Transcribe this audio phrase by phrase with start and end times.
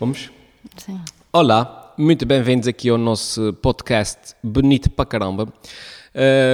[0.00, 0.30] Vamos?
[0.78, 0.98] Sim.
[1.32, 5.46] Olá, muito bem-vindos aqui ao nosso podcast Bonito para caramba.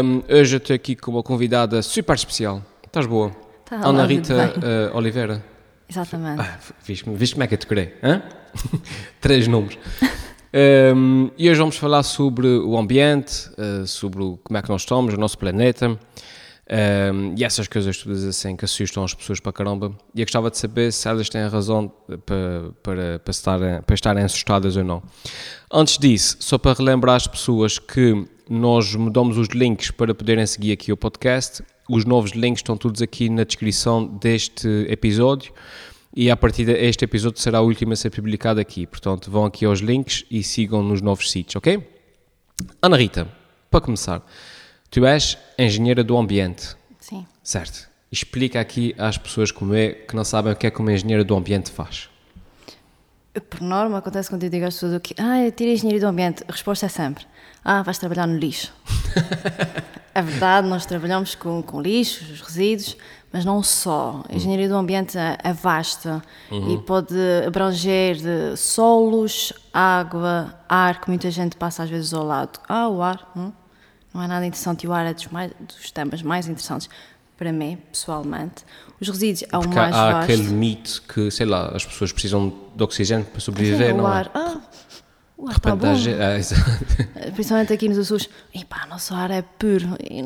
[0.05, 2.62] Um, hoje eu estou aqui com uma convidada super especial.
[2.85, 3.30] Estás boa?
[3.65, 4.55] Tá, Ana olá, Rita
[4.93, 5.45] uh, Oliveira.
[5.89, 6.41] Exatamente.
[6.41, 7.95] Ah, viste, viste como é que eu te criei?
[9.21, 9.79] Três nomes.
[10.95, 14.83] Um, e hoje vamos falar sobre o ambiente, uh, sobre o- como é que nós
[14.83, 15.98] estamos, o nosso planeta
[16.69, 19.97] um, e essas coisas todas assim que assustam as pessoas para caramba.
[20.15, 21.92] E eu gostava de saber se elas têm razão
[22.25, 25.02] para, para, para, estarem, para estarem assustadas ou não.
[25.73, 30.73] Antes disso, só para relembrar as pessoas que nós mudamos os links para poderem seguir
[30.73, 31.62] aqui o podcast.
[31.89, 35.53] Os novos links estão todos aqui na descrição deste episódio.
[36.14, 38.87] E a partir deste episódio será o último a ser publicado aqui.
[38.87, 41.87] Portanto, vão aqui aos links e sigam nos novos sítios, ok?
[42.80, 43.28] Ana Rita,
[43.70, 44.25] para começar,
[44.91, 47.27] tu és engenheira do ambiente, Sim.
[47.43, 47.89] certo?
[48.11, 51.25] Explica aqui às pessoas como é que não sabem o que é que uma engenheira
[51.25, 52.09] do ambiente faz.
[53.51, 56.06] Por norma, acontece quando eu digo às pessoas o que ah, eu tirei engenharia do
[56.06, 56.43] ambiente.
[56.48, 57.27] A resposta é sempre:
[57.62, 58.73] ah, vais trabalhar no lixo.
[60.15, 62.97] é verdade, nós trabalhamos com, com lixo, os resíduos,
[63.31, 64.23] mas não só.
[64.28, 67.15] A engenharia do ambiente é, é vasta e pode
[67.47, 72.59] abranger de solos, água, ar, que muita gente passa às vezes ao lado.
[72.67, 73.53] Ah, o ar, hum?
[74.17, 76.89] Não é nada interessante e o ar é dos, mais, dos temas mais interessantes
[77.36, 78.64] para mim, pessoalmente.
[78.98, 80.33] Os resíduos é o Porque mais há vasto.
[80.33, 84.06] aquele mito que, sei lá, as pessoas precisam de oxigênio para sobreviver, Sim, o não
[84.06, 84.27] ar.
[84.27, 84.31] é?
[84.34, 84.61] Ah,
[85.37, 85.87] o ar está bom.
[85.87, 85.98] há
[87.27, 87.31] é.
[87.33, 88.31] Principalmente aqui nos Açores.
[88.55, 89.97] E pá, nosso ar é puro.
[90.03, 90.22] E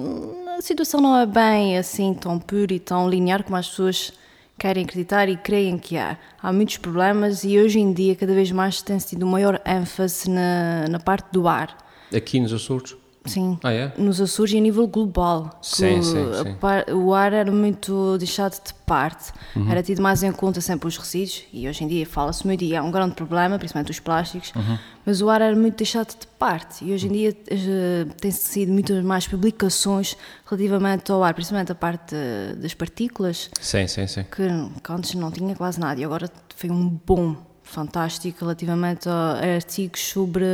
[0.56, 4.12] a situação não é bem assim tão puro e tão linear como as pessoas
[4.56, 6.16] querem acreditar e creem que há.
[6.40, 10.86] Há muitos problemas e hoje em dia cada vez mais tem tido maior ênfase na,
[10.88, 11.76] na parte do ar.
[12.14, 12.94] Aqui nos Açores?
[13.26, 13.58] Sim.
[13.62, 13.92] Ah, é?
[13.98, 15.58] Nos Açores e a nível global.
[15.62, 16.54] Sim, Que sim, sim.
[16.58, 19.30] par- o ar era muito deixado de parte.
[19.54, 19.70] Uhum.
[19.70, 22.74] Era tido mais em conta sempre os resíduos e hoje em dia fala-se muito e
[22.74, 24.52] é um grande problema, principalmente os plásticos.
[24.56, 24.78] Uhum.
[25.04, 28.72] Mas o ar era muito deixado de parte e hoje em dia eh, tem-se sido
[28.72, 30.16] muitas mais publicações
[30.46, 32.14] relativamente ao ar, principalmente a parte
[32.56, 34.24] das partículas, Sim, sim, sim.
[34.24, 34.46] que,
[34.82, 37.36] que antes não tinha quase nada e agora foi um bom
[37.70, 40.44] fantástico relativamente a artigos sobre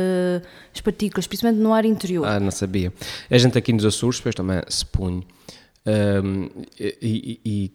[0.73, 2.25] as partículas, principalmente no ar interior.
[2.25, 2.93] Ah, não sabia.
[3.29, 5.23] A gente aqui nos Açores depois também se punha.
[5.85, 7.71] Ahm, e, e-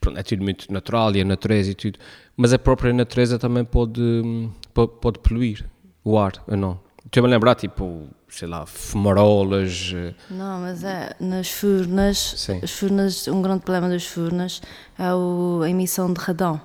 [0.00, 1.98] pronto, é tudo muito natural e a natureza e tudo.
[2.36, 5.64] Mas a própria natureza também pode, hum, po- pode poluir
[6.04, 6.80] o ar, ou não?
[7.04, 9.92] Estou-me a lembrar, tipo, sei lá, fumarolas.
[9.94, 12.60] eh, Não, mas é nas furnas, Sim.
[12.62, 14.60] as furnas, um grande problema das furnas
[14.98, 16.60] é o- a emissão de radão,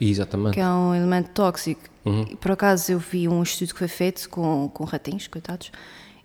[0.00, 0.54] Exatamente.
[0.54, 1.82] que é um elemento tóxico.
[2.04, 2.24] Uhum.
[2.36, 5.70] Por acaso eu vi um estudo que foi feito com, com ratinhos, coitados,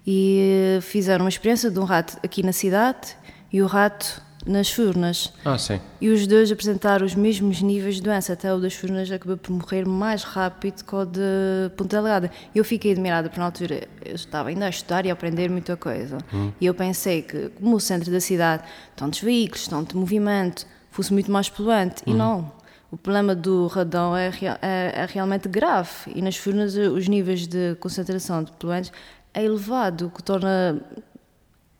[0.06, 3.16] e fizeram uma experiência de um rato aqui na cidade
[3.52, 5.34] e o rato nas furnas.
[5.44, 5.79] Ah, sim.
[6.00, 9.52] E os dois apresentaram os mesmos níveis de doença, até o das furnas acabou por
[9.52, 12.31] morrer mais rápido que o de Ponta Delgada.
[12.53, 15.75] Eu fiquei admirada, porque na altura eu estava ainda a estudar e a aprender muita
[15.75, 16.18] coisa.
[16.59, 18.63] E eu pensei que, como o centro da cidade,
[18.96, 22.02] tantos veículos, tanto movimento, fosse muito mais poluente.
[22.06, 22.52] E não.
[22.91, 24.29] O problema do radão é,
[24.61, 25.89] é- é realmente grave.
[26.16, 28.91] E nas furnas eh, os níveis de concentração de poluentes
[29.33, 30.81] é elevado, o que torna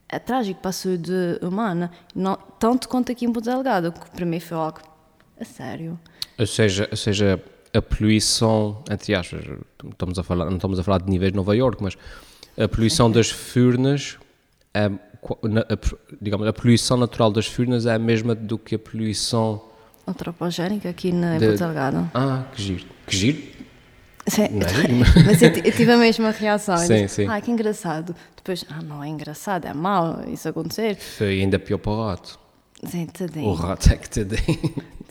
[0.08, 1.12] é trágico para a saúde
[1.42, 4.80] humana, não, tanto quanto aqui em Ponta Delgada, que para mim foi algo
[5.40, 6.00] a sério.
[6.38, 7.42] Ou seja, ou seja,
[7.74, 9.44] a poluição, entre aspas,
[9.92, 11.96] estamos a falar, não estamos a falar de níveis de Nova Iorque, mas
[12.58, 14.18] a poluição das furnas,
[14.74, 14.90] é,
[16.22, 19.69] digamos, a poluição natural das furnas é a mesma do que a poluição...
[20.10, 22.12] Antropogénica aqui na De- Ponta Delgada.
[22.14, 22.86] Ah, que giro.
[23.08, 23.38] Que giro?
[24.28, 24.50] Sim, é
[25.26, 26.78] mas eu, ti- eu tive a mesma reação.
[26.78, 27.28] Sim, disse, sim.
[27.28, 28.16] Ah, que engraçado.
[28.36, 30.96] Depois, ah, não é engraçado, é mau isso acontecer.
[30.98, 32.40] Foi ainda pior para o rato.
[32.86, 34.40] Sim, O tadinho, rato é que te dei.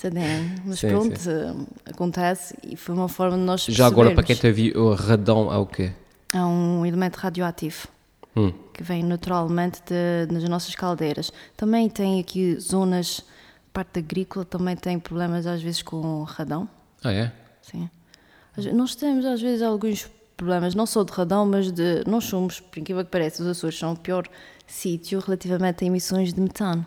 [0.00, 0.54] tadinho.
[0.64, 4.36] Mas Sim, pronto, eh, acontece e foi uma forma de nós Já agora, para quem
[4.36, 5.90] te viu, o radão é o quê?
[6.32, 7.88] É um elemento radioativo.
[8.36, 8.52] Hum.
[8.72, 11.32] que vem naturalmente de- das nossas caldeiras.
[11.56, 13.24] Também tem aqui zonas,
[13.78, 16.68] parte agrícola, também tem problemas às vezes com radão.
[17.04, 17.32] Ah, é?
[17.62, 17.88] Sim.
[18.74, 22.02] Nós temos às vezes alguns problemas, não só de radão, mas de.
[22.04, 24.26] Nós somos, por incrível que pareça, os Açores são o pior
[24.66, 26.84] sítio relativamente a emissões de metano.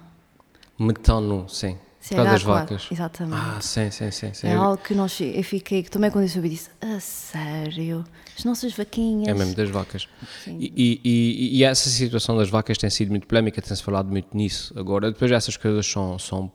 [0.77, 1.77] Metano, sim.
[2.09, 2.87] Por causa das CH4, vacas.
[2.91, 3.41] Exatamente.
[3.41, 4.33] Ah, sim, sim, sim.
[4.33, 4.47] sim.
[4.47, 8.03] é algo que nós, eu fiquei, que também quando eu soube disse, a sério?
[8.37, 9.29] As nossas vaquinhas.
[9.29, 10.09] É mesmo das vacas.
[10.43, 10.57] Sim.
[10.59, 14.35] E, e- e- e essa situação das vacas tem sido muito polémica, tem-se falado muito
[14.35, 14.73] nisso.
[14.77, 16.51] Agora, depois essas coisas são, são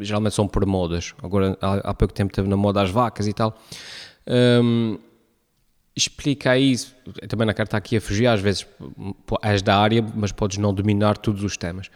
[0.00, 1.14] geralmente são por modas.
[1.22, 3.56] Agora, há, há pouco tempo teve na moda as vacas e tal.
[4.26, 4.98] Hum,
[5.96, 6.76] explica aí,
[7.28, 8.66] também na carta aqui a fugir, às vezes
[9.42, 11.90] és da área, mas podes não dominar todos os temas.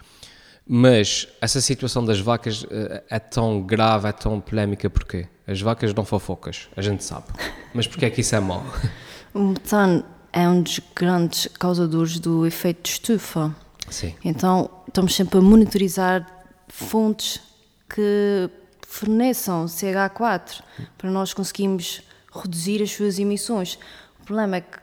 [0.67, 5.27] Mas essa situação das vacas eh, é tão grave, é tão polémica, porquê?
[5.47, 7.25] As vacas dão fofocas, a gente sabe.
[7.73, 8.65] Mas porquê é que isso é mau?
[9.35, 13.55] O metano é um dos grandes causadores do efeito de estufa.
[13.91, 14.15] Sim.
[14.25, 16.27] Então, estamos sempre a monitorizar
[16.67, 17.41] fontes
[17.88, 18.50] que
[18.87, 20.62] forneçam CH4
[20.96, 22.02] para nós conseguirmos
[22.32, 23.79] reduzir as suas emissões.
[24.20, 24.79] O problema é que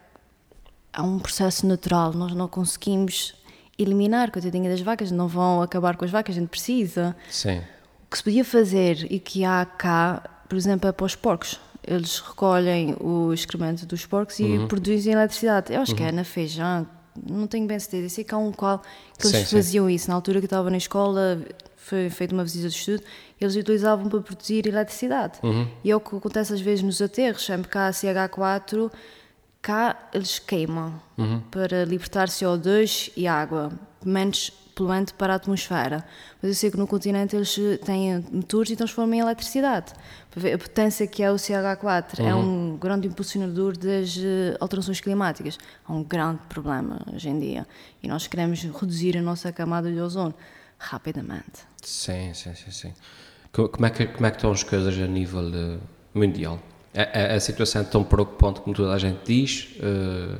[0.93, 3.35] há um processo natural, nós não conseguimos
[3.77, 7.15] eliminar, coitadinha das vacas, não vão acabar com as vacas, a gente precisa.
[7.29, 7.59] Sim.
[7.59, 11.59] O que se podia fazer e que há cá, por exemplo, é para os porcos.
[11.83, 15.73] Eles recolhem o excremento dos porcos e produzem eletricidade.
[15.73, 16.87] Eu acho que é na Feijão,
[17.29, 18.09] não tenho bem certeza.
[18.09, 18.81] Sei que há um qual
[19.17, 19.55] que eles Sim, sim.
[19.55, 20.09] faziam isso.
[20.09, 21.39] Na altura que estava na escola,
[21.85, 23.03] foi feita uma visita de estudo,
[23.39, 25.39] eles utilizavam para produzir eletricidade.
[25.83, 28.91] E é o que acontece às vezes nos aterros, sempre que há CH4,
[29.61, 30.99] cá eles queimam
[31.51, 33.71] para libertar CO2 e água,
[34.03, 36.03] menos poluente para a atmosfera.
[36.41, 37.55] Mas eu sei que no continente eles
[37.85, 39.93] têm motores e transformam em eletricidade.
[40.35, 45.57] A potência que é o CH4 é um grande impulsionador das eh, alterações climáticas.
[45.87, 47.65] É um grande problema hoje em dia.
[48.03, 50.33] E nós queremos reduzir a nossa camada de ozono
[50.79, 51.63] rapidamente.
[51.81, 52.93] Sim, sim, sim, sim.
[53.51, 55.77] Co- Como é que, como é que estão as coisas a nível eh,
[56.13, 56.59] mundial?
[56.95, 59.69] A, a- a situação é tão preocupante como toda a gente diz?
[59.79, 60.37] eh,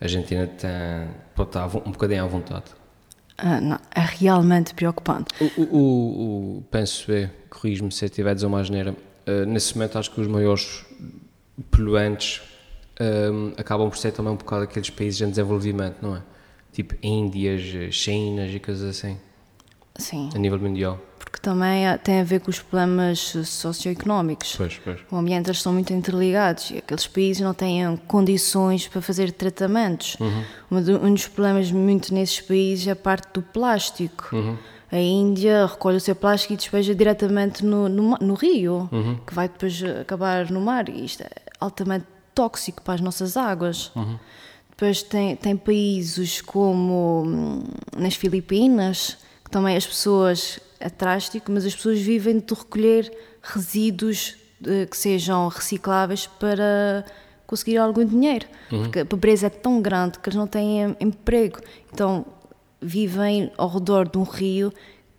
[0.00, 0.70] a Argentina tem,
[1.44, 2.64] estar um bocadinho à vontade.
[3.36, 5.28] Ah, não, é realmente preocupante.
[5.40, 8.94] O, o, o, o- penso eu, corrijo-me se eu estiver a dizer uma asneira,
[9.26, 10.84] eh, nesse momento acho que os maiores
[11.70, 12.40] poluentes
[12.98, 16.22] eh, acabam por ser também um bocado aqueles países em desenvolvimento, não é?
[16.72, 17.62] Tipo Índias,
[17.94, 19.18] Chinas e coisas assim,
[20.00, 20.98] Sim, a nível mundial.
[21.18, 24.56] porque também tem a ver com os problemas socioeconómicos.
[24.56, 24.98] Pois, pois.
[25.10, 30.16] O ambiente eles estão muito interligados e aqueles países não têm condições para fazer tratamentos.
[30.70, 34.28] Um do- Um dos problemas muito nesses países é a parte do plástico.
[34.92, 38.88] A Índia recolhe o seu plástico e despeja diretamente no, no, no rio,
[39.24, 40.88] que vai depois acabar no mar.
[40.88, 41.28] E isto é
[41.60, 43.92] altamente tóxico para as nossas águas.
[44.70, 47.62] Depois tem, tem países como hum,
[47.96, 49.16] nas Filipinas,
[49.50, 53.12] também as pessoas é trástico, mas as pessoas vivem de recolher
[53.42, 54.36] resíduos
[54.66, 57.04] eh, que sejam recicláveis para
[57.46, 58.46] conseguir algum dinheiro.
[58.68, 61.58] Porque a pobreza é tão grande que eles não têm em- emprego.
[61.92, 62.24] Então
[62.80, 64.72] vivem ao redor de um rio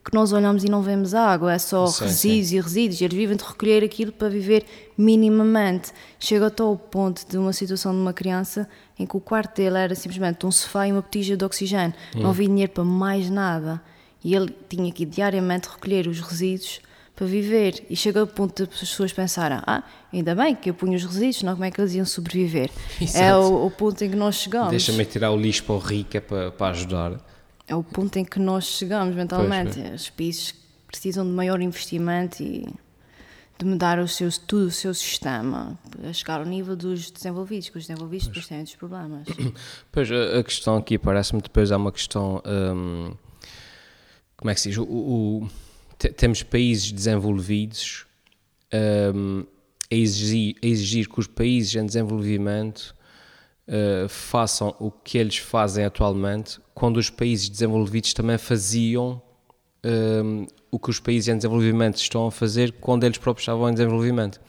[0.04, 3.02] que nós olhamos e não vemos água, é só Sim, resíduos e resíduos.
[3.02, 4.66] Eles vivem de recolher aquilo para viver
[4.98, 5.92] minimamente.
[6.20, 8.68] Chega até ao ponto de uma situação de uma criança
[8.98, 11.94] em que o quarto dele era simplesmente um sofá e uma botija de oxigênio.
[12.16, 13.80] Não havia dinheiro para mais nada.
[14.24, 16.80] E ele tinha que diariamente recolher os resíduos
[17.16, 17.86] para viver.
[17.90, 21.04] E chega ao ponto de as pessoas pensarem: ah, ainda bem que eu punho os
[21.04, 22.70] resíduos, senão como é que eles iam sobreviver?
[23.00, 23.40] É Exato.
[23.40, 24.72] o, o ponto em que nós chegamos.
[24.72, 27.20] Deixa-me tirar o lixo para o que é para, para ajudar.
[27.68, 29.80] É o ponto em que nós chegamos mentalmente.
[29.80, 30.54] Os países
[30.88, 32.68] precisam de maior investimento e
[33.58, 37.78] de mudar o seu, tudo o seu sistema a chegar ao nível dos desenvolvidos, que
[37.78, 39.28] os desenvolvidos depois têm outros problemas.
[39.92, 42.42] Pois, a, a questão aqui parece-me depois há uma questão.
[42.46, 43.14] hum,
[44.42, 44.78] como é que se diz?
[44.80, 45.48] O, o-
[46.00, 48.06] te- temos países desenvolvidos
[49.16, 49.46] hum,
[49.90, 52.96] a, exigir, a exigir que os países em desenvolvimento
[53.68, 59.22] uh, façam o que eles fazem atualmente, quando os países desenvolvidos também faziam
[59.86, 63.74] hum, o que os países em desenvolvimento estão a fazer quando eles próprios estavam em
[63.74, 64.42] desenvolvimento.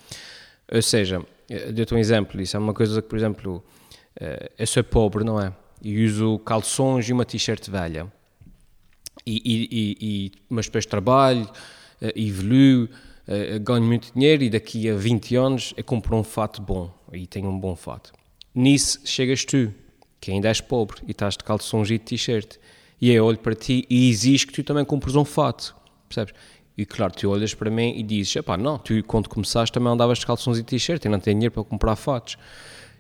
[0.73, 3.63] Ou seja, eu dou-te um exemplo, isso é uma coisa que, por exemplo,
[4.19, 5.53] eh, eu sou pobre, não é?
[5.83, 8.11] E uso calções e uma t-shirt velha.
[9.27, 11.49] E, e- e- mas depois trabalho,
[12.01, 12.89] eh, evoluo,
[13.29, 17.27] eh, ganho muito dinheiro e daqui a 20 anos eu compro um fato bom e
[17.27, 18.13] tenho um bom fato.
[18.55, 19.73] Nisso chegas tu,
[20.21, 22.57] que ainda és pobre e estás de calções e t-shirt.
[23.01, 25.75] E eu olho para ti e exijo que tu também compres um fato,
[26.09, 26.35] percebes?
[26.77, 30.19] E claro, tu olhas para mim e dizes, epá, não, tu quando começaste também andavas
[30.19, 32.37] de calções e t-shirt e não tens dinheiro para comprar fatos.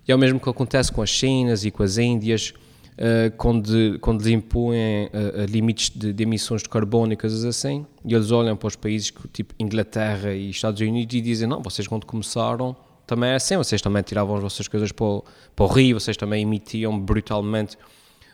[0.07, 2.53] E é o mesmo que acontece com as Chinas e com as Índias,
[2.99, 7.87] eh, quando, quando lhes impõem eh, limites de, de emissões de carbono e coisas assim,
[8.05, 11.89] e eles olham para os países tipo Inglaterra e Estados Unidos e dizem, não, vocês
[11.89, 15.25] quando começaram também é assim, vocês também tiravam as vossas coisas para o,
[15.57, 17.77] para o rio, vocês também emitiam brutalmente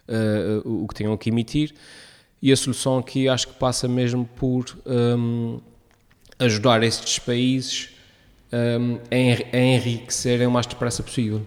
[0.06, 1.74] eh, o que tinham que emitir,
[2.40, 5.58] e a solução aqui acho que passa mesmo por hum,
[6.38, 7.90] ajudar estes países
[9.10, 11.42] a enri- a enriquecerem o mais depressa possível.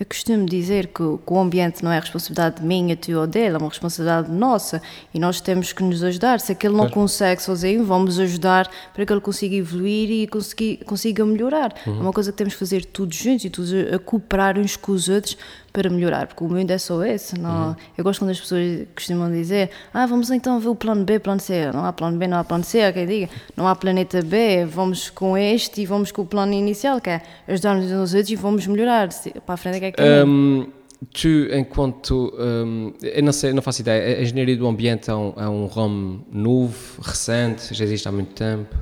[0.00, 3.54] Eu costumo dizer que, o- que o ambiente não é responsabilidade minha, tua ou dele,
[3.54, 4.80] é uma responsabilidade nossa
[5.12, 6.40] e nós temos que nos ajudar.
[6.40, 6.94] Se aquele não Pois.
[6.94, 11.74] consegue sozinho, vamos ajudar para que ele consiga evoluir e conseguir, consiga melhorar.
[11.86, 14.92] É uma coisa que temos que fazer todos juntos e todos a cooperar uns com
[14.92, 15.36] os outros
[15.72, 17.38] para melhorar, porque o mundo é só esse.
[17.38, 17.76] Não, Uhum.
[17.96, 21.40] Eu gosto quando as pessoas costumam dizer: Ah, vamos então ver o plano B, plano
[21.40, 21.70] C.
[21.72, 23.28] Não há plano B, não há plano C, há quem diga.
[23.56, 27.22] Não há planeta B, vamos com este e vamos com o plano inicial, que é
[27.46, 29.08] ajudar-nos uns outros e vamos melhorar.
[29.44, 30.24] Para a frente é que é que é.
[30.24, 30.66] Hum,
[31.12, 32.32] tu, enquanto.
[32.38, 34.18] hum, eu não sei, não faço ideia.
[34.18, 38.34] A engenharia do ambiente é um, é um ramo novo, recente, já existe há muito
[38.34, 38.74] tempo.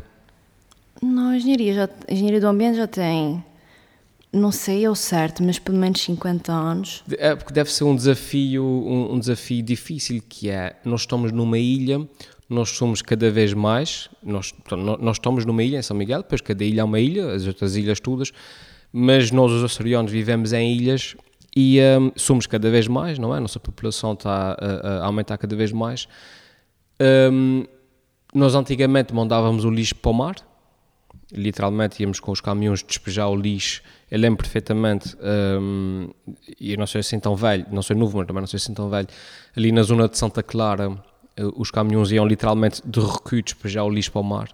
[1.02, 3.44] Não, a engenharia, já, a engenharia do ambiente já tem,
[4.36, 7.02] não sei ao certo, mas pelo menos 50 anos.
[7.18, 11.58] É porque deve ser um desafio, um, um desafio difícil que é, nós estamos numa
[11.58, 12.06] ilha,
[12.48, 14.54] nós somos cada vez mais, nós,
[15.00, 17.76] nós estamos numa ilha em São Miguel, depois cada ilha é uma ilha, as outras
[17.76, 18.32] ilhas todas,
[18.92, 21.16] mas nós os açorianos vivemos em ilhas
[21.56, 23.38] e hum, somos cada vez mais, não é?
[23.38, 26.06] A nossa população está a, a aumentar cada vez mais.
[27.32, 27.64] Hum,
[28.34, 30.36] nós antigamente mandávamos o lixo para o mar,
[31.32, 33.82] literalmente íamos com os caminhões despejar o lixo.
[34.10, 35.16] Eu lembro perfeitamente,
[35.60, 36.08] hum,
[36.60, 38.72] e eu não sou assim tão velho, não sou novo, mas também não sou assim
[38.72, 39.08] tão velho,
[39.56, 40.96] ali na zona de Santa Clara,
[41.36, 44.48] eh, os caminhões iam literalmente de recuo despejar o lixo para o mar.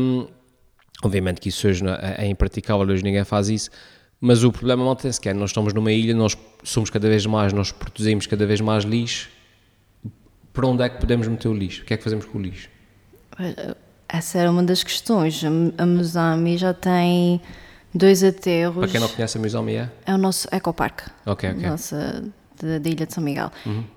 [0.00, 0.28] Hum,
[1.02, 3.70] obviamente que isso hoje não é, é impraticável, hoje ninguém faz isso,
[4.20, 7.52] mas o problema mantém-se que é, nós estamos numa ilha, nós somos cada vez mais,
[7.52, 9.30] nós produzimos cada vez mais lixo,
[10.52, 11.82] para onde é que podemos meter o lixo?
[11.82, 12.68] O que é que fazemos com o lixo?
[14.08, 15.42] Essa era uma das questões.
[15.44, 17.40] A Musami já tem
[17.94, 18.76] dois aterros.
[18.78, 19.90] Para quem não conhece a Musome é?
[20.06, 21.04] É o nosso ecoparque.
[21.26, 21.68] Ok, ok.
[21.68, 22.24] Nossa,
[22.60, 23.50] da, Ilha de São Miguel.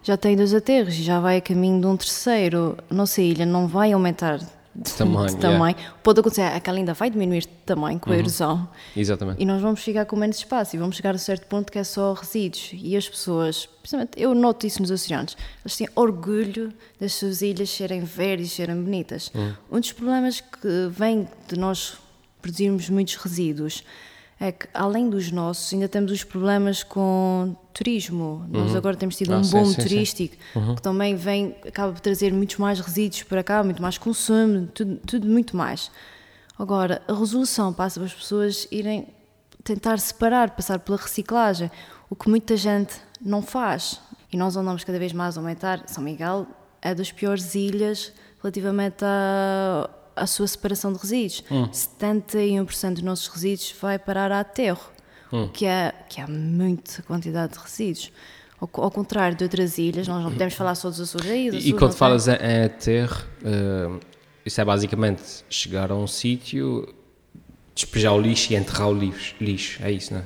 [0.03, 2.77] Já tem dois aterros e já vai a caminho de um terceiro.
[2.89, 4.39] Nossa ilha não vai aumentar
[4.73, 5.51] de, tamanho, de yeah.
[5.51, 5.75] tamanho.
[6.01, 7.99] Pode acontecer, é que ela ainda vai diminuir de tamanho Uhum.
[7.99, 8.69] com a erosão.
[8.95, 9.41] Exatamente.
[9.41, 11.83] E nós vamos chegar com menos espaço e vamos chegar a certo ponto que é
[11.83, 12.71] só resíduos.
[12.73, 17.69] E as pessoas, principalmente eu noto isso nos oceanos, eles têm orgulho das suas ilhas
[17.69, 19.31] serem verdes, serem bonitas.
[19.69, 21.97] Um dos problemas que vem de nós
[22.41, 23.83] produzirmos muitos resíduos
[24.39, 28.43] é que, além dos nossos, ainda temos os problemas com turismo.
[28.49, 29.81] Nós agora temos tido Ah, um sim, boom sim, sim.
[29.87, 30.35] turístico
[30.75, 34.95] que também vem, acaba por trazer muitos mais resíduos para cá, muito mais consumo, tudo,
[35.05, 35.91] tudo muito mais.
[36.57, 39.07] Agora, a resolução passa para as pessoas irem
[39.63, 41.69] tentar separar, passar pela reciclagem,
[42.09, 44.01] o que muita gente não faz.
[44.33, 45.83] E nós andamos cada vez mais a aumentar.
[45.87, 46.47] São Miguel
[46.81, 49.87] é das piores ilhas relativamente à,
[50.21, 51.43] à sua separação de resíduos.
[51.49, 54.91] 71% dos nossos resíduos vai parar a aterro,
[55.53, 58.11] que, é, que é muita quantidade de resíduos.
[58.59, 61.29] Ao, ao contrário de outras ilhas, nós não podemos falar só dos Açores.
[61.29, 63.99] Aí, os E, Açores quando não tem- falas em, aterro, eh,
[64.45, 66.93] isso é basicamente chegar a um sítio,
[67.73, 70.23] despejar o lixo e enterrar o lixo, lixo é isso, não é?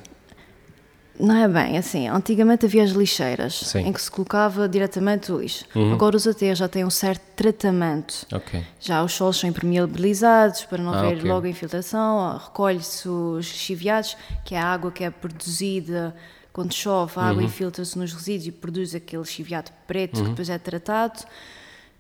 [1.19, 2.07] Não é bem assim.
[2.09, 3.79] Antigamente havia as lixeiras Sim.
[3.79, 3.87] Uhum.
[3.87, 5.65] em que se colocava diretamente o lixo.
[5.93, 8.25] Agora os aterros já têm um certo tratamento.
[8.33, 8.63] Ok.
[8.79, 11.29] Já os solos são impermeabilizados para não Ah, haver ok.
[11.31, 12.37] logo infiltração.
[12.37, 16.15] Recolhe-se os chiviados, que é a água que é produzida
[16.51, 17.13] quando chove.
[17.17, 17.29] A Uhum.
[17.29, 20.23] água infiltra-se nos resíduos e produz aquele chiviado preto Uhum.
[20.23, 21.23] que depois é tratado.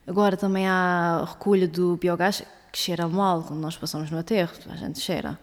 [0.07, 2.43] Agora também há recolha do biogás
[2.75, 5.39] que cheira mal quando nós passamos no aterro, a gente cheira.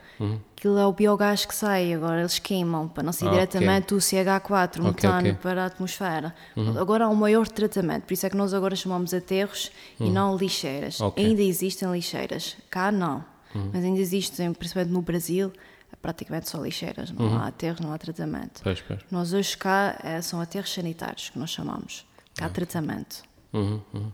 [0.54, 3.30] Aquilo é o biogás que sai, agora eles queimam para não sair Uhum.
[3.30, 5.34] Ah, diretamente o CH4, o Ok, metano ok.
[5.42, 6.34] para a atmosfera.
[6.78, 10.36] Agora há um maior tratamento, por isso é que nós agora chamamos aterros e não
[10.36, 10.98] lixeiras.
[11.16, 13.24] Ainda existem lixeiras, cá não,
[13.72, 15.50] mas ainda existem, principalmente no Brasil,
[15.90, 18.60] é praticamente só lixeiras, não há aterros, não há tratamento.
[18.62, 19.00] Pois, pois.
[19.10, 22.04] Nós hoje cá eh, são aterros sanitários, que nós chamamos.
[22.34, 23.22] Cá há tratamento.
[23.54, 24.12] Uhum, uhum.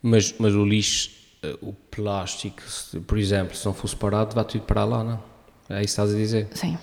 [0.00, 1.10] Mas, mas o lixo,
[1.60, 2.62] o plástico,
[3.06, 5.22] por exemplo, se não fosse parado, vai tudo para lá, não?
[5.68, 6.48] É isso que estás a dizer?
[6.54, 6.78] Sim.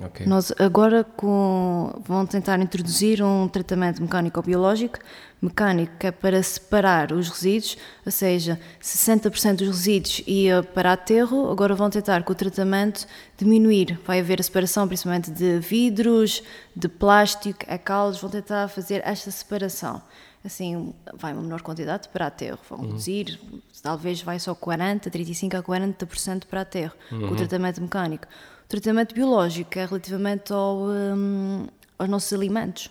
[0.00, 0.24] Ok.
[0.26, 5.00] Nós agora com, vão tentar introduzir um tratamento mecânico-biológico,
[5.42, 11.50] mecânico que é para separar os resíduos, ou seja, 60% dos resíduos ia para aterro,
[11.50, 13.98] agora vão tentar com o tratamento diminuir.
[14.06, 16.44] Vai haver a separação principalmente de vidros,
[16.76, 20.00] de plástico, a calos, vão tentar fazer esta separação.
[20.44, 23.38] Assim, vai uma menor quantidade para aterro, vão reduzir,
[23.82, 28.24] talvez vai só 40, 35 a 40% para aterro, com o tratamento mecânico.
[28.64, 31.66] O tratamento biológico é relativamente ao, hum,
[31.98, 32.88] aos nossos alimentos.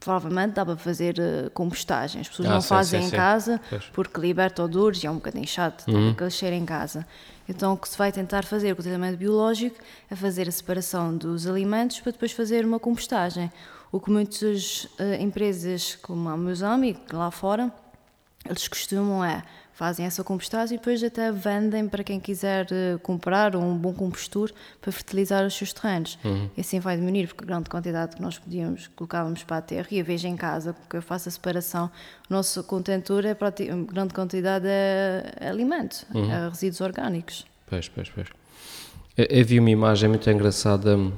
[0.00, 2.20] Provavelmente dá para fazer eh, compostagem.
[2.20, 3.16] As pessoas Ah, não sim, fazem sim, em sim.
[3.16, 3.84] casa Pois.
[3.86, 6.10] porque liberta odores e é um bocadinho chato uhum.
[6.10, 7.04] aquele cheiro em casa.
[7.48, 9.76] Então o que se vai tentar fazer com o tratamento biológico
[10.08, 13.50] é fazer a separação dos alimentos para depois fazer uma compostagem.
[13.90, 17.72] O que muitas eh, empresas como a Musami, lá fora,
[18.44, 19.42] eles costumam é
[19.72, 24.52] fazem essa compostagem e depois até vendem para quem quiser eh, comprar um bom compostor
[24.80, 26.18] para fertilizar os seus terrenos.
[26.56, 29.86] E assim vai diminuir, porque a grande quantidade que nós podíamos, colocávamos para a terra,
[29.92, 31.88] e a vejo em casa, porque eu faço a separação,
[32.28, 37.46] o nosso contentor é prati- grande quantidade é, é alimento, é resíduos orgânicos.
[37.68, 38.26] Pois, pois, pois.
[39.16, 41.12] Eu, eu vi uma imagem muito engraçada hum,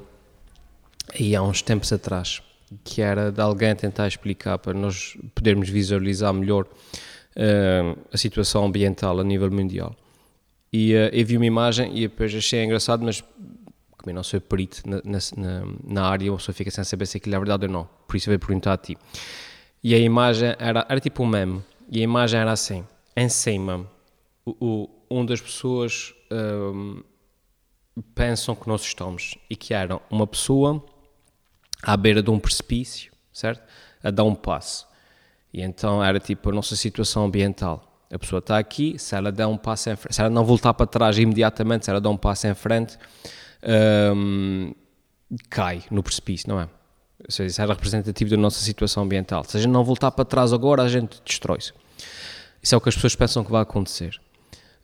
[1.19, 2.43] aí há uns tempos atrás,
[2.85, 9.19] que era de alguém tentar explicar para nós podermos visualizar melhor uh, a situação ambiental
[9.19, 9.95] a nível mundial.
[10.73, 13.23] E uh, eu vi uma imagem e depois achei engraçado, mas
[14.01, 17.19] como eu não sou perito na, na, na área, uma pessoa fica sem saber se
[17.19, 17.89] aquilo é verdade ou não.
[18.09, 18.97] Por isso eu vou perguntar a ti.
[19.85, 21.63] E a imagem era, era tipo um meme.
[21.91, 22.85] E a imagem era assim:
[23.15, 23.87] em cima,
[24.45, 27.03] o, o, onde das pessoas um,
[28.15, 29.37] pensam que nós estamos.
[29.51, 30.83] E que era uma pessoa
[31.83, 33.63] à beira de um precipício, certo?
[34.03, 34.87] A dar um passo.
[35.53, 37.87] E então era tipo a nossa situação ambiental.
[38.13, 40.75] A pessoa está aqui, se ela der um passo em frente, se ela não voltar
[40.75, 42.99] para trás imediatamente, se ela der um passo em frente,
[44.15, 44.75] um,
[45.49, 46.65] cai no precipício, não é?
[47.25, 49.45] Ou seja, isso é representativo da nossa situação ambiental.
[49.45, 51.73] Se a gente não voltar para trás agora, a gente destrói-se.
[52.63, 54.21] Isso é o que as pessoas pensam que vai acontecer.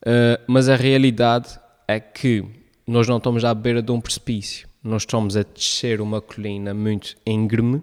[0.02, 2.44] Uh, mas a realidade é que
[2.86, 4.68] nós não estamos à beira de um precipício.
[4.86, 7.82] Nós estamos a descer uma colina muito íngreme,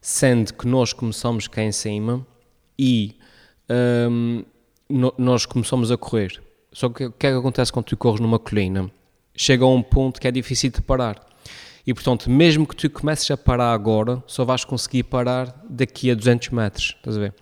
[0.00, 2.26] sendo que nós começamos cá em cima
[2.78, 3.16] e
[4.08, 4.44] um,
[4.88, 6.40] no, nós começamos a correr.
[6.72, 8.90] Só que o que é que acontece quando tu corres numa colina?
[9.40, 11.18] chega a um ponto que é difícil de parar.
[11.86, 16.14] E portanto, mesmo que tu comeces a parar agora, só vais conseguir parar daqui a
[16.14, 17.34] 200 metros, estás a ver?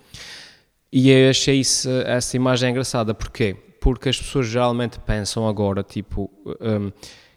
[0.92, 3.54] E eu achei isso, essa imagem engraçada, porquê?
[3.80, 6.87] Porque as pessoas geralmente pensam agora, tipo, um,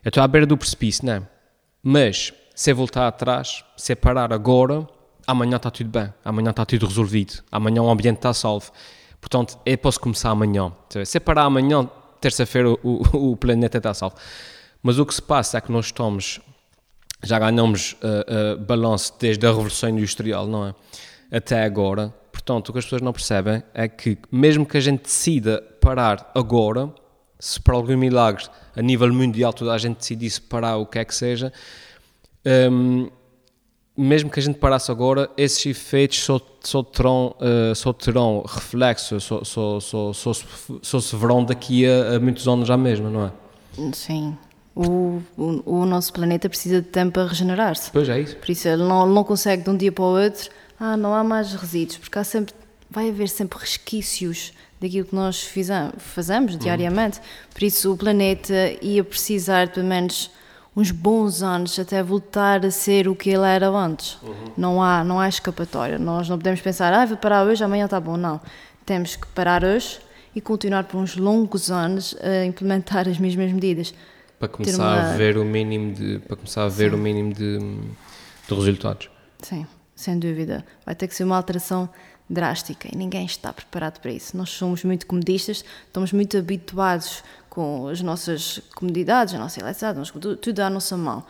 [0.03, 1.30] eu estou à beira do precipício, não é?
[1.83, 4.87] Mas, se eu voltar atrás, se eu parar agora,
[5.25, 8.71] amanhã está tudo bem, amanhã está tudo resolvido, amanhã o ambiente está salvo.
[9.19, 10.71] Portanto, eu posso começar amanhã.
[11.05, 14.15] Se eu parar amanhã, terça-feira o, o, planeta está salvo.
[14.81, 16.39] Mas o que se passa é que nós estamos,
[17.23, 20.75] já ganhamos uh, uh, balanço desde a Revolução Industrial, não é?
[21.31, 22.13] Até agora.
[22.31, 26.31] Portanto, o que as pessoas não percebem é que, mesmo que a gente decida parar
[26.33, 26.91] agora,
[27.41, 28.45] se por algum milagre
[28.75, 31.51] a nível mundial toda a gente decidisse parar o que é que seja,
[32.71, 33.09] um,
[33.97, 39.19] mesmo que a gente parasse agora, esses efeitos só, só, terão, uh, só terão reflexo,
[39.19, 40.31] só, só, só, só,
[40.81, 43.31] só se verão daqui a, a, muitos anos já mesmo, não é?
[43.93, 44.37] Sim.
[44.73, 47.91] O, o, o nosso planeta precisa de tempo para regenerar-se.
[47.91, 48.37] Pois é isso.
[48.37, 50.49] Por isso ele não, não consegue de um dia para o outro,
[50.79, 52.53] ah, não há mais resíduos, porque há sempre,
[52.89, 57.19] vai haver sempre resquícios daquilo que nós fizemos, fazemos diariamente.
[57.19, 57.23] Hum.
[57.53, 60.31] Por isso o planeta ia precisar de pelo menos
[60.75, 64.17] uns bons anos até voltar a ser o que ele era antes.
[64.23, 64.33] Uhum.
[64.57, 65.99] Não, há, não há escapatória.
[65.99, 68.17] Nós não podemos pensar, ah, vou parar hoje, amanhã está bom.
[68.17, 68.41] Não.
[68.83, 69.99] Temos que parar hoje
[70.35, 73.93] e continuar por uns longos anos a implementar as mesmas medidas.
[74.39, 75.13] Para começar uma...
[75.13, 76.95] a ver o mínimo de, para começar a ver Sim.
[76.95, 79.09] o mínimo de, de resultados.
[79.43, 80.65] Sim, sem dúvida.
[80.83, 81.87] Vai ter que ser uma alteração
[82.31, 84.35] drástica e ninguém está preparado para isso.
[84.37, 90.59] Nós somos muito comodistas, estamos muito habituados com as nossas comodidades, a nossa eletricidade, tudo,
[90.61, 91.23] à nossa mão.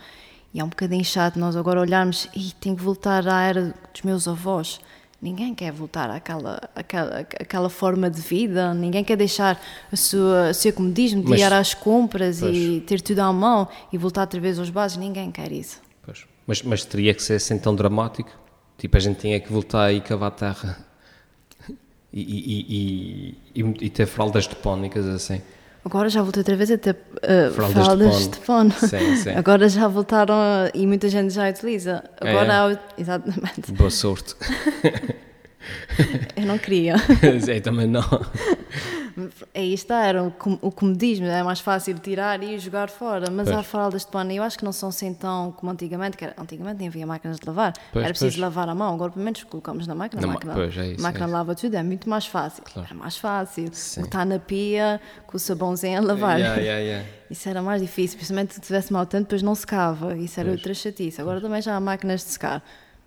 [0.54, 4.02] E é um bocadinho chato nós agora olharmos e tenho que voltar à era dos
[4.02, 4.80] meus avós.
[5.20, 9.60] Ninguém quer voltar àquela, àquela, àquela forma de vida, ninguém quer deixar
[9.90, 12.56] a sua, o seu comodismo de Mas, ir às compras pois.
[12.56, 15.80] e ter tudo à mão e voltar outra vez aos bases, ninguém quer isso.
[16.44, 18.30] Mas, mas teria que ser assim tão dramático?
[18.76, 20.91] Tipo, a gente tinha que voltar e cavar terra
[22.12, 25.40] e, e, e, e, ter fraldas topónicas assim.
[25.84, 28.72] Agora já voltei outra vez a ter uh, fraldas, fraldas de pano.
[28.72, 29.30] Sim, sim.
[29.30, 32.04] Agora já voltaram a, e muita gente já utiliza.
[32.20, 33.00] Agora é.
[33.00, 33.72] exatamente.
[33.72, 34.36] Boa sorte.
[36.36, 36.96] Eu não queria.
[37.22, 38.02] Eu também não.
[39.54, 43.30] Aí está, era o, o comodismo, é mais fácil tirar e jogar fora.
[43.30, 43.58] Mas pois.
[43.58, 46.34] há fraldas de pano, eu acho que não são assim tão como antigamente, que era,
[46.38, 48.40] antigamente nem havia máquinas de lavar, pois, era preciso pois.
[48.40, 48.94] lavar a mão.
[48.94, 51.54] Agora, pelo menos, colocamos na máquina, a máquina, pois, é isso, a máquina é lava
[51.54, 52.62] tudo, é muito mais fácil.
[52.64, 52.88] Claro.
[52.90, 53.70] É mais fácil.
[53.98, 56.38] Botar na pia com o sabãozinho a lavar.
[56.38, 57.08] Yeah, yeah, yeah.
[57.30, 60.14] Isso era mais difícil, principalmente se tivesse mal tanto, depois não secava.
[60.18, 61.18] Isso era outra chatice.
[61.18, 62.62] Agora também já há máquinas de secar.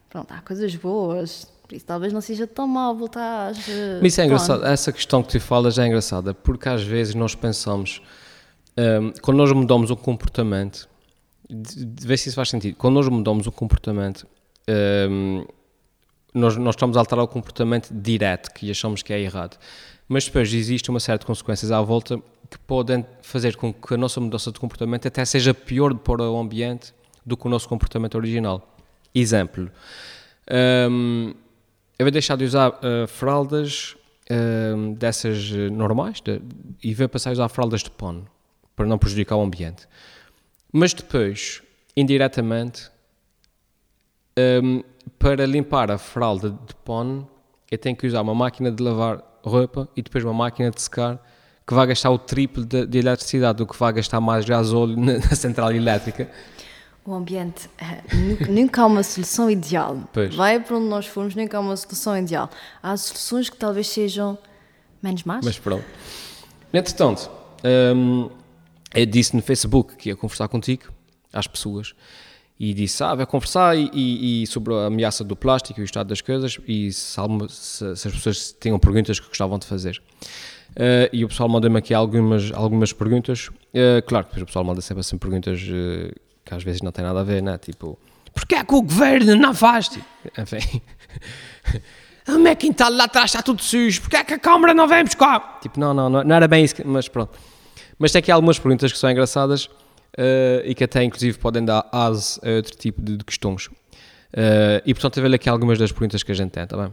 [0.09, 3.57] Pronto, há coisas boas por isso talvez não seja tão mal voltar às.
[4.01, 7.33] Mas isso é engraçado, essa questão que tu falas é engraçada, porque às vezes nós
[7.33, 8.01] pensamos,
[8.77, 10.87] um, quando nós mudamos o comportamento,
[11.49, 14.27] de, de, vê se isso faz sentido, quando nós mudamos o comportamento,
[15.09, 15.45] um,
[16.33, 19.57] nós, nós estamos a alterar o comportamento direto, que achamos que é errado.
[20.07, 23.97] Mas depois existe uma série de consequências à volta que podem fazer com que a
[23.97, 26.93] nossa mudança de comportamento até seja pior para o ambiente
[27.25, 28.75] do que o nosso comportamento original.
[29.15, 29.71] Exemplo.
[30.91, 31.33] Um,
[31.97, 33.95] eu vou deixar de usar uh, fraldas
[34.29, 36.41] uh, dessas uh, normais de,
[36.83, 38.27] e vou passar a usar fraldas de pano
[38.75, 39.87] para não prejudicar o ambiente.
[40.71, 41.61] Mas depois,
[41.95, 42.91] indiretamente,
[44.37, 44.83] um,
[45.17, 47.29] para limpar a fralda de pano,
[47.71, 51.21] eu tenho que usar uma máquina de lavar roupa e depois uma máquina de secar
[51.65, 55.13] que vai gastar o triplo de, de eletricidade do que vai gastar mais gasóleo na,
[55.13, 56.29] na central elétrica
[57.05, 58.01] O ambiente, eh,
[58.49, 59.99] nunca, há uma solução ideal.
[60.11, 60.33] Pois.
[60.33, 62.49] Vai para onde nós formos, nunca há uma solução ideal.
[62.81, 64.37] Há soluções que talvez sejam
[65.03, 65.45] menos más.
[65.45, 65.85] Mas pronto.
[66.73, 67.29] Entretanto,
[67.95, 68.29] hum,
[68.93, 70.83] eu disse no Facebook que ia conversar contigo,
[71.31, 71.93] às pessoas,
[72.59, 75.85] e disse, ah, vai conversar e, e- e sobre a ameaça do plástico e o
[75.85, 77.17] estado das coisas e se,
[77.49, 80.01] se- se as pessoas tinham perguntas que gostavam de fazer.
[80.75, 83.49] Eh, e o pessoal manda-me aqui algumas, algumas perguntas.
[83.73, 86.13] Eh, claro, depois o pessoal manda sempre assim perguntas eh,
[86.45, 87.57] que às vezes não têm nada a ver, né?
[87.57, 87.97] Tipo,
[88.33, 89.89] porquê é que o governo não faz?
[89.89, 90.05] Tipo,
[90.37, 90.81] Enfim.
[92.27, 95.03] O meu quintal lá atrás está tudo sujo, porquê é que a Câmara não vem
[95.03, 95.59] buscar?
[95.61, 97.37] Tipo, não, não, não, não era bem isso, que- mas pronto.
[97.99, 99.69] Mas tem aqui algumas perguntas que são engraçadas
[100.17, 103.69] eh, e que até inclusive podem dar asa a outro tipo de, de questões.
[104.33, 106.91] Eh, e portanto, eu ver aqui algumas das perguntas que a gente tem, tá bem?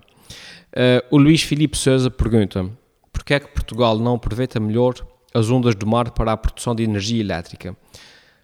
[0.75, 2.69] Eh, o Luís Filipe Souza pergunta
[3.11, 4.95] porquê é que Portugal não aproveita melhor
[5.35, 7.75] as ondas do mar para a produção de energia elétrica?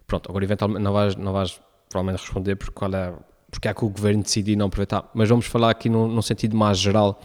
[0.09, 3.13] Pronto, agora eventualmente não vais, não vais provavelmente responder porque, qual é,
[3.49, 6.57] porque é que o governo decidiu não aproveitar, mas vamos falar aqui num, num sentido
[6.57, 7.21] mais geral,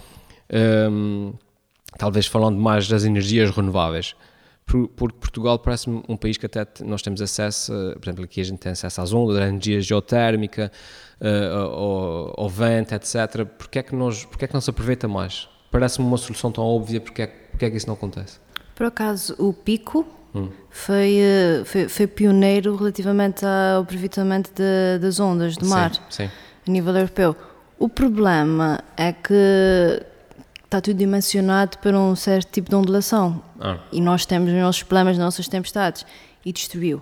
[0.91, 1.33] hum,
[1.99, 4.15] talvez falando mais das energias renováveis.
[4.67, 8.41] Por- Porque Portugal parece-me um país que até nós temos acesso, eh, por exemplo, aqui
[8.41, 10.73] a gente tem acesso às ondas, à energia geotérmica,
[11.21, 13.45] eh, ao, ao vento, etc.
[13.59, 15.49] Porquê é, que nós, porquê é que não se aproveita mais?
[15.71, 18.39] Parece-me uma solução tão óbvia, porque é, porque é que isso não acontece?
[18.75, 20.07] Por acaso, o Pico
[20.71, 26.31] foi, eh, foi, foi pioneiro relativamente ao aproveitamento de- das ondas do mar Sim, sim.
[26.67, 27.37] a nível europeu.
[27.79, 30.03] O problema é que
[30.65, 33.79] está tudo dimensionado para um certo tipo de ondulação Ah.
[33.93, 36.05] e nós temos os nossos problemas, as nossas tempestades
[36.45, 37.01] e destruiu.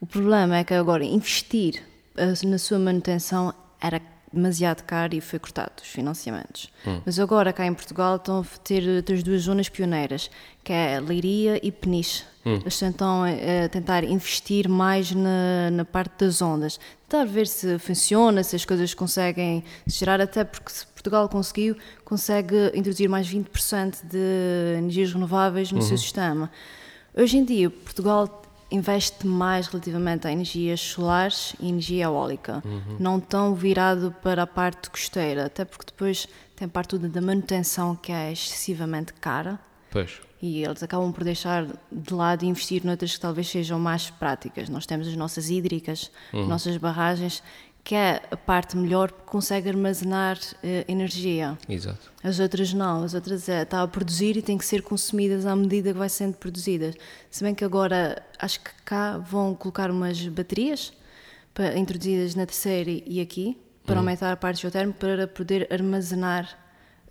[0.00, 1.82] O problema é que agora investir
[2.16, 4.00] eh, na sua manutenção era
[4.32, 6.68] demasiado caro e foi cortado os financiamentos.
[7.06, 10.28] Mas agora cá em Portugal estão a ter outras duas zonas pioneiras,
[10.62, 12.24] que é Leiria e Peniche.
[12.50, 16.78] Eles tentam eh, tentar investir mais na, na parte das ondas.
[17.08, 21.76] Tentar ver se funciona, se as coisas conseguem se gerar, até porque se Portugal conseguiu,
[22.04, 26.50] consegue introduzir mais 20% de energias renováveis no seu sistema.
[27.16, 32.62] Hoje em dia, Portugal investe mais relativamente a energias solares e energia eólica,
[32.98, 36.26] não tão virado para a parte costeira, até porque depois
[36.56, 39.60] tem parte da manutenção que é excessivamente cara
[39.94, 40.20] Pois.
[40.44, 44.68] E eles acabam por deixar de lado e investir noutras que talvez sejam mais práticas.
[44.68, 47.42] Nós temos as nossas hídricas, as nossas barragens,
[47.82, 51.56] que é a parte melhor porque consegue armazenar eh, energia.
[51.66, 52.12] Exato.
[52.22, 55.56] As outras não, as outras é, está a produzir e têm que ser consumidas à
[55.56, 56.94] medida que vai sendo produzidas.
[57.30, 60.92] Se bem que agora acho que cá vão colocar umas baterias
[61.54, 66.63] para, introduzidas na terceira e aqui para aumentar a parte geotérmica para poder armazenar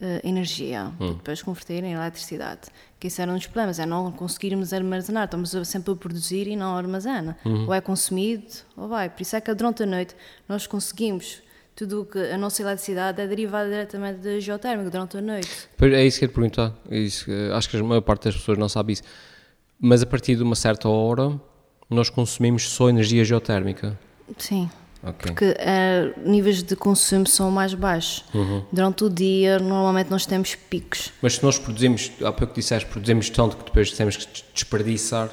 [0.06, 2.64] eh, energia para depois converter em eletricidade.
[3.00, 6.58] Que isso era um dos problemas, é não conseguirmos armazenar, estamos sempre a produzir e
[6.58, 7.38] não armazena.
[7.46, 9.10] Ou é consumido ou vai.
[9.10, 10.14] Por isso é que durante a noite
[10.48, 11.42] nós conseguimos
[11.74, 15.70] tudo o que a nossa eletricidade é derivada diretamente da geotérmica durante a noite.
[15.80, 16.74] É isso que eu ia perguntar.
[16.92, 19.04] É Isso, acho que a maior parte das pessoas não sabe isso.
[19.80, 21.40] Mas a partir de uma certa hora,
[21.90, 23.98] nós consumimos só energia geotérmica.
[24.38, 24.70] Sim.
[25.06, 25.32] Ok.
[25.32, 28.24] Porque eh, níveis de consumo são mais baixos.
[28.72, 31.12] Durante o dia, normalmente nós temos picos.
[31.22, 35.30] Mas se nós produzimos, há pouco disseste, produzimos tanto que depois temos que des- desperdiçar,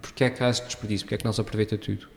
[0.00, 1.04] porquê é que há esse desperdício?
[1.06, 2.08] Porquê é que não se aproveita tudo?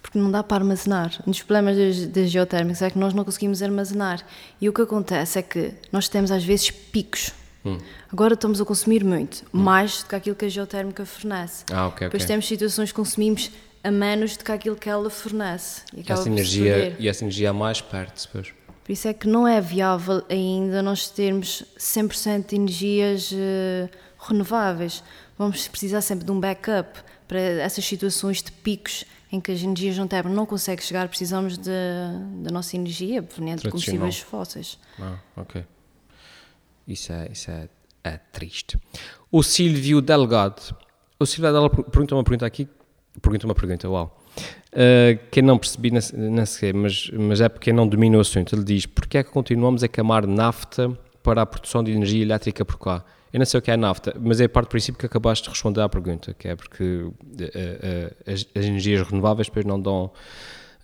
[0.00, 1.12] Porque não dá para armazenar.
[1.26, 4.24] Um dos problemas das, das geotérmicas é que nós não conseguimos armazenar.
[4.60, 7.32] E o que acontece é que nós temos às vezes picos.
[8.12, 11.64] Agora estamos a consumir muito, mais do que aquilo que a geotérmica fornece.
[11.72, 12.26] Ah, ok, Depois ok.
[12.34, 13.50] temos situações que consumimos
[13.84, 15.82] a menos do que aquilo que ela fornece.
[15.94, 18.52] E essa energia, e essa energia a mais perto depois.
[18.84, 25.02] Por isso é que não é viável ainda nós termos 100% de energias eh, renováveis.
[25.38, 29.96] Vamos precisar sempre de um backup para essas situações de picos em que as energias
[29.96, 31.70] não têm, não consegue chegar, precisamos de-
[32.42, 34.78] da nossa energia proveniente de combustíveis fósseis.
[35.00, 35.64] Ah, ok.
[36.86, 37.68] Isso é, isso é,
[38.04, 38.76] é triste.
[39.30, 40.76] O Silvio Delgado.
[41.18, 42.68] O Silvio Delgado per- pergunta uma pergunta aqui.
[43.20, 44.18] Pergunta uma pergunta, uau.
[44.72, 48.16] Uh, que eu não percebi, não sei- não sei, mas, mas é porque não domino
[48.16, 48.54] o assunto.
[48.54, 50.90] Ele diz: porquê é que continuamos a queimar nafta
[51.22, 53.04] para a produção de energia elétrica por cá?
[53.32, 55.44] Eu não sei o que é nafta, mas é a parte do princípio que acabaste
[55.44, 59.80] de responder à pergunta, que é porque uh, uh, as, as energias renováveis depois não
[59.80, 60.10] dão.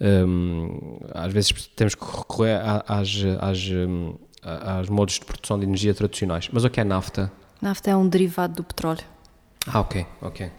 [0.01, 3.09] um, às vezes temos que recorrer às,
[3.41, 6.49] às, um, a- aos modos de produção de energia tradicionais.
[6.53, 7.31] Mas o que é nafta?
[7.61, 9.05] Nafta é um derivado do petróleo.
[9.67, 10.51] Ah, ok, ok.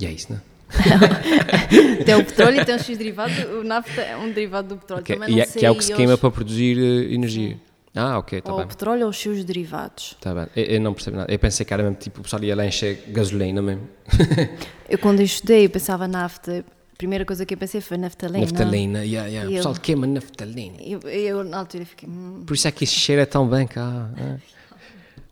[0.00, 0.42] E é isso, não é?
[2.04, 3.36] Tem o petróleo e tem os seus derivados.
[3.38, 5.00] O nafta é um derivado do petróleo.
[5.02, 6.78] Ok, Também E não é, sei que é o que se queima eles- para produzir
[6.78, 7.58] eh, energia.
[7.94, 8.64] Ah, ok, está bem.
[8.64, 10.14] o petróleo ou os seus derivados.
[10.20, 10.46] Tá bem.
[10.54, 11.32] Eu, eu não percebo nada.
[11.32, 13.88] Eu pensei que era mesmo tipo o pessoal ia lá encher gasolina mesmo.
[14.88, 16.64] Eu quando eu estudei eu pensava nafta,
[16.96, 18.40] primeira coisa que eu pensei foi naftalina.
[18.40, 19.50] Naftalina, yeah, yeah.
[19.50, 20.76] O pessoal eu- queima naftalina.
[20.80, 22.08] Eu, eu, na altura fiquei.
[22.08, 24.10] hum, Por isso é que isso cheira tão bem cá.
[24.16, 24.36] é.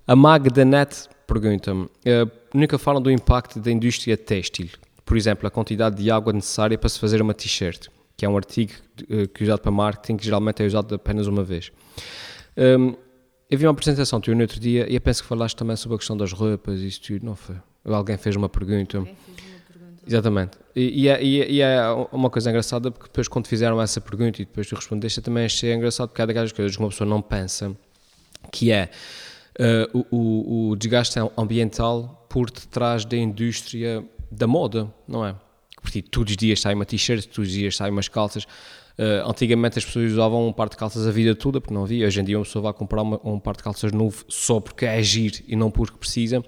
[0.08, 2.26] A Magda Net pergunta-me: eh,
[2.56, 4.68] nunca falam do impacto da indústria têxtil?
[5.04, 8.36] Por exemplo, a quantidade de água necessária para se fazer uma t-shirt, que é um
[8.36, 8.72] artigo
[9.08, 11.70] eh, que é usado para marketing, que geralmente é usado apenas uma vez.
[12.56, 12.94] Hum,
[13.48, 15.94] eu vi uma apresentação tua no outro dia e eu penso que falaste também sobre
[15.94, 17.54] a questão das roupas e isso tudo, não foi?
[17.84, 19.06] Alguém fez uma pergunta.
[20.06, 20.58] Exatamente.
[20.74, 21.80] E, e é, e é- e é
[22.12, 25.44] uma coisa engraçada porque depois quando fizeram essa pergunta e depois tu respondeste, eu também
[25.44, 27.74] achei engraçado porque é daquelas coisas que uma pessoa não pensa,
[28.52, 28.88] que é
[29.58, 35.34] eh, o, o- o desgaste ambiental por detrás da indústria da moda, não é?
[35.80, 38.46] Porque todos os dias sai uma t-shirt, todos os dias saem umas calças.
[38.98, 42.06] Eh, antigamente as pessoas usavam um par de calças a vida toda porque não havia.
[42.06, 44.84] Hoje em dia uma pessoa vai comprar uma- um par de calças novo só porque
[44.84, 46.44] é agir e não porque precisa.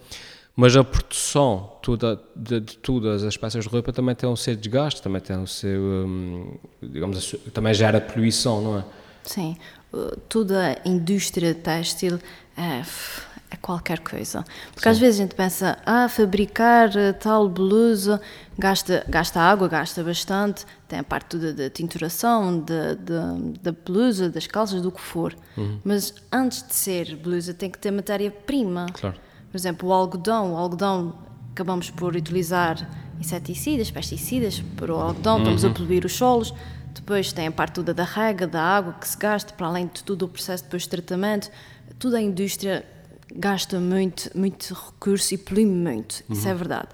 [0.54, 4.54] Mas a produção toda, de, de todas as peças de roupa também tem o seu
[4.54, 8.84] desgaste, também tem o seu, hum, digamos, a su- também gera poluição, não é?
[9.22, 9.56] Sim,
[9.94, 12.18] uh, toda a indústria têxtil
[12.58, 12.82] é,
[13.50, 14.44] é qualquer coisa.
[14.74, 18.20] Porque às vezes a gente pensa, ah, fabricar uh, tal blusa
[18.58, 24.82] gasta, gasta água, gasta bastante, tem a parte toda da tinturação, da, blusa, das calças,
[24.82, 25.34] do que for.
[25.84, 28.86] Mas antes de ser blusa tem que ter matéria-prima.
[28.92, 29.16] Claro.
[29.50, 30.54] Por exemplo, o algodão.
[30.54, 31.14] O algodão
[31.52, 36.52] acabamos por utilizar inseticidas, pesticidas para o algodão, estamos a poluir os solos.
[36.94, 40.02] Depois tem a parte toda da rega, da água que se gasta, para além de
[40.02, 41.50] tudo o processo depois de tratamento.
[41.98, 42.84] Toda a indústria
[43.34, 46.22] gasta muito, muito recurso e polui muito.
[46.30, 46.88] Isso é verdade.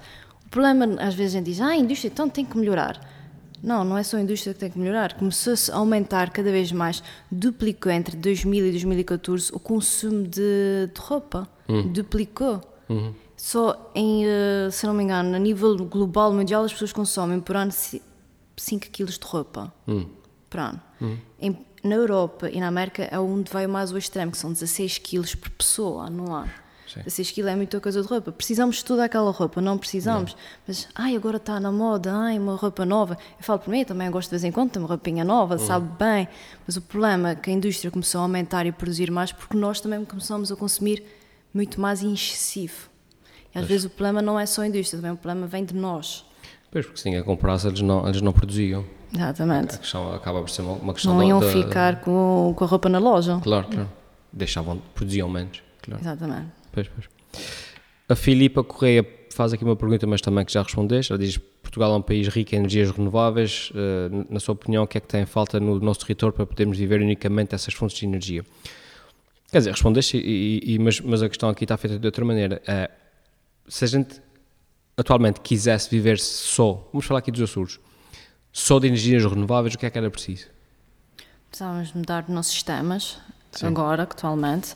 [0.46, 3.00] O problema, às vezes a gente diz, ah, a indústria então tem que melhorar.
[3.62, 5.14] Não, não é só a indústria que tem que melhorar.
[5.14, 11.00] Começou-se a aumentar cada vez mais, duplicou entre 2000 e 2014 o consumo de, de
[11.00, 11.48] roupa.
[11.92, 12.60] Duplicou.
[13.36, 17.56] Só em, eh, se não me engano, a nível global, mundial, as pessoas consomem por
[17.56, 19.72] ano 5 kg de roupa.
[20.50, 20.80] Por ano.
[21.40, 24.98] Em- na Europa e na América é onde vai mais ao extremo, que são 16
[24.98, 26.48] kg por pessoa ano.
[26.88, 27.00] Sim.
[27.00, 28.32] 16 kg é muita coisa de roupa.
[28.32, 30.36] Precisamos de toda aquela roupa, não precisamos.
[30.66, 33.18] Mas, ai, agora está na moda, ai, uma roupa nova.
[33.38, 35.58] Eu falo por mim, eu também gosto de vez em quando de uma roupinha nova,
[35.58, 36.26] sabe bem.
[36.66, 39.80] Mas o problema é que a indústria começou a aumentar e produzir mais porque nós
[39.80, 41.04] também começamos a consumir
[41.52, 42.88] muito mais em excessivo.
[43.54, 45.74] E às vezes o problema não é só a indústria, também o problema vem de
[45.74, 46.24] nós.
[46.70, 48.84] Pois, porque se ninguém comprasse, eles não, eles não produziam.
[49.14, 49.74] Exatamente.
[49.76, 52.64] A questão acaba por ser uma, uma questão Não da- iam da- ficar com, com
[52.64, 53.38] a roupa na loja.
[53.42, 53.90] Claro, claro.
[54.32, 55.62] Deixavam, produziam menos.
[55.82, 56.02] Claro.
[56.02, 56.46] Exatamente.
[56.72, 57.08] Pois, pois.
[58.08, 61.12] A Filipa Correia faz aqui uma pergunta, mas também que já respondeste.
[61.12, 63.70] Ela diz: Portugal é um país rico em energias renováveis.
[63.74, 66.76] eh, na sua opinião, o que é que tem falta no nosso território para podermos
[66.76, 68.44] viver unicamente dessas fontes de energia?
[69.50, 72.60] Quer dizer, respondeste, e, e- mas, mas a questão aqui está feita de outra maneira.
[72.66, 72.90] É,
[73.68, 74.20] se a gente
[74.96, 77.78] atualmente quisesse viver só, vamos falar aqui dos Açores,
[78.54, 80.46] só de energias renováveis, o que é que era preciso?
[81.50, 83.18] Precisávamos mudar os nossos sistemas,
[83.62, 84.72] agora, atualmente.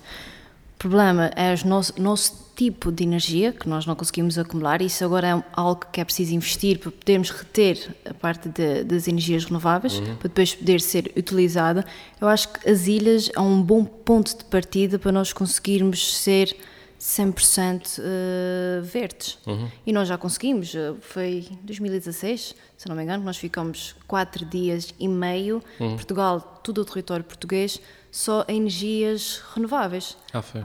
[0.74, 4.80] O problema é o nosso, nosso tipo de energia que nós não conseguimos acumular.
[4.82, 9.06] Isso agora é algo que é preciso investir para podermos reter a parte de- das
[9.08, 11.84] energias renováveis, para depois poder ser utilizada.
[12.20, 16.56] Eu acho que as ilhas é um bom ponto de partida para nós conseguirmos ser
[16.98, 19.38] 100% eh, verdes.
[19.86, 20.74] E nós já conseguimos.
[20.74, 26.60] eh, Foi em 2016, se não me engano, nós ficamos quatro dias e meio, Portugal,
[26.62, 27.80] todo o território português,
[28.10, 30.16] só energias renováveis.
[30.32, 30.64] Ah, foi.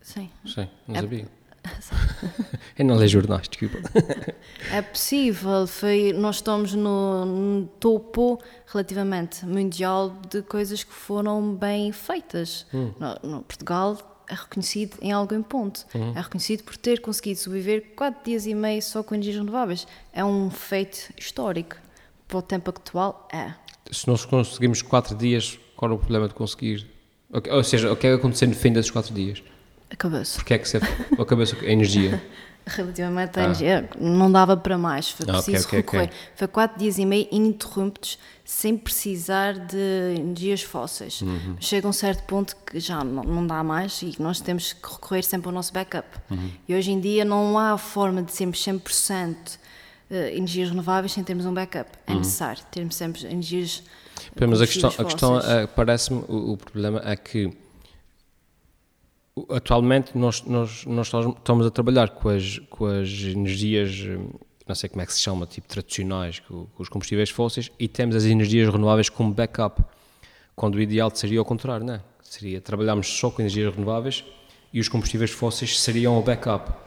[0.00, 0.30] Sim.
[0.46, 1.28] Sim, não É- sabia.
[2.76, 3.78] Eu não leio jornais, desculpa.
[4.72, 11.92] É possível, foi, nós estamos no, no topo relativamente mundial de coisas que foram bem
[11.92, 12.66] feitas.
[12.72, 18.24] No, no Portugal é reconhecido em algum ponto, é reconhecido por ter conseguido sobreviver quatro
[18.24, 19.86] dias e meio só com energias renováveis.
[20.12, 21.76] É um feito histórico.
[22.28, 23.52] Para o tempo atual, é.
[23.90, 26.86] Se nós conseguimos 4 dias, qual é o problema de conseguir?
[27.50, 29.42] Ou seja, o que é que acontecer no fim desses 4 dias?
[29.90, 30.36] Acabou-se.
[30.36, 32.22] Porque é que se a cabeça, a energia?
[32.64, 35.98] Relativamente à energia, não dava para mais, foi Ah, preciso ok, ok.
[36.00, 36.10] recorrer.
[36.36, 41.22] Foi quatro dias e meio ininterruptos, sem precisar de energias fósseis.
[41.22, 41.56] Uhum.
[41.58, 45.22] Chega um certo ponto que já não, não dá mais e nós temos que recorrer
[45.22, 46.06] sempre ao nosso backup.
[46.30, 46.50] Uhum.
[46.68, 49.36] E hoje em dia não há forma de sermos 100%
[50.10, 51.90] eh, energias renováveis sem termos um backup.
[52.06, 53.82] É necessário termos sempre energias
[54.36, 57.50] eh, Mas a questão, a questão é, parece-me, o, o problema é que
[59.50, 64.30] atualmente nós, nós, nós estamos a trabalhar com as, com as energias, hum,
[64.66, 67.88] não sei como é que se chama, tipo tradicionais, com, com os combustíveis fósseis, e
[67.88, 69.82] temos as energias renováveis como backup,
[70.54, 72.02] quando o ideal seria ao contrário, não é?
[72.22, 74.24] Seria trabalharmos só com energias renováveis
[74.72, 76.81] e os combustíveis fósseis seriam o backup.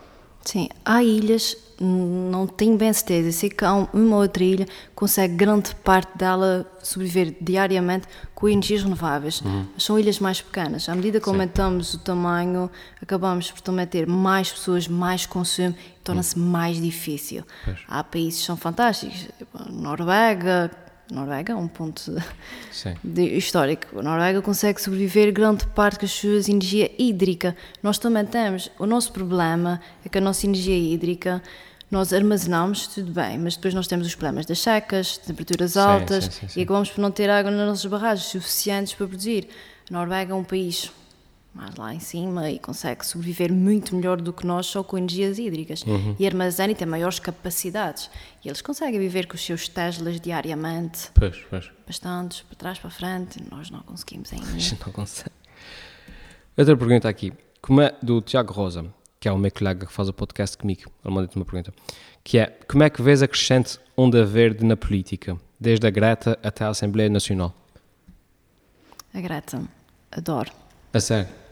[0.46, 5.34] Sim, há ilhas, não tenho bem certeza, sei que há uma outra ilha que consegue
[5.34, 9.42] grande parte dela sobreviver diariamente com energias renováveis.
[9.42, 9.66] Uhum.
[9.76, 10.88] São ilhas mais pequenas.
[10.88, 11.32] À medida que Sim.
[11.32, 12.70] aumentamos o tamanho,
[13.02, 16.46] acabamos por também ter mais pessoas, mais consumo, torna-se uhum.
[16.46, 17.44] mais difícil.
[17.66, 17.80] Pois.
[17.88, 20.70] Há países que são fantásticos, tipo Noruega,
[21.12, 22.12] Noruega um ponto
[23.04, 24.00] de, histórico.
[24.00, 27.56] A Noruega consegue sobreviver grande parte com a sua energia hídrica.
[27.84, 28.72] Nós também temos.
[28.80, 31.42] O nosso problema é que a nossa energia hídrica
[31.92, 36.32] nós armazenamos, tudo bem, mas depois nós temos os problemas das secas, temperaturas altas sim,
[36.32, 39.48] sim, sim, e acabamos por não ter água nas nossas barragens suficientes para produzir.
[39.90, 40.92] A Noruega é um país
[41.56, 45.40] mais lá em cima e consegue sobreviver muito melhor do que nós só com energias
[45.40, 45.84] hídricas.
[45.84, 46.16] Uhum.
[46.20, 48.10] E armazena e tem maiores capacidades.
[48.44, 51.10] E eles conseguem viver com os seus Teslas diariamente.
[51.14, 51.72] Pois, pois.
[51.88, 53.42] Bastantes, para trás, para frente.
[53.50, 54.46] Nós não conseguimos ainda.
[54.86, 55.32] não consegue.
[56.58, 57.32] Outra pergunta aqui.
[57.62, 58.86] Como é do Tiago Rosa,
[59.18, 60.92] que é o meu colega que faz o podcast comigo.
[61.04, 61.74] Ele manda-te uma pergunta.
[62.22, 65.38] Que é, como é que vês a crescente onda verde na política?
[65.58, 67.56] Desde a Greta até a Assembleia Nacional.
[69.14, 69.64] A Greta.
[70.12, 70.52] Adoro.
[70.94, 71.45] A sério?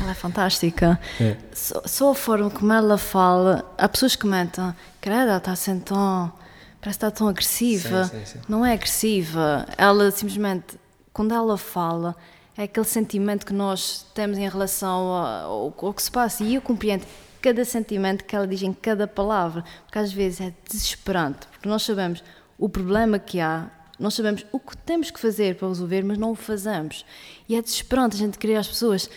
[0.00, 0.98] Ela é fantástica.
[1.20, 1.36] É.
[1.52, 5.78] Só, só, a forma como ela fala, há pessoas que comentam, credo, ela está assim
[5.78, 6.32] tão.
[6.80, 8.04] parece que está tão agressiva.
[8.04, 8.38] Sim, sim, sim.
[8.48, 9.66] Não é agressiva.
[9.76, 10.78] Ela simplesmente,
[11.12, 12.16] quando ela fala,
[12.56, 16.42] é aquele sentimento que nós temos em relação ao, ao que se passa.
[16.42, 17.04] E eu compreendo
[17.40, 21.82] cada sentimento que ela diz em cada palavra, porque às vezes é desesperante, porque nós
[21.82, 22.22] sabemos
[22.58, 26.32] o problema que há, nós sabemos o que temos que fazer para resolver, mas não
[26.32, 27.04] o fazemos.
[27.48, 29.10] E é desesperante a gente querer as pessoas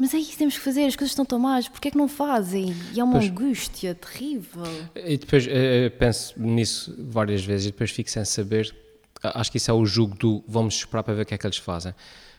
[0.00, 1.98] mas é isso que temos que fazer, as coisas estão tão más, porquê é que
[1.98, 2.74] não fazem?
[2.94, 4.64] E é uma pois, angústia terrível.
[4.96, 8.74] E depois eu penso nisso várias vezes e depois fico sem saber,
[9.22, 11.46] acho que isso é o jogo do vamos esperar para ver o que é que
[11.46, 11.94] eles fazem.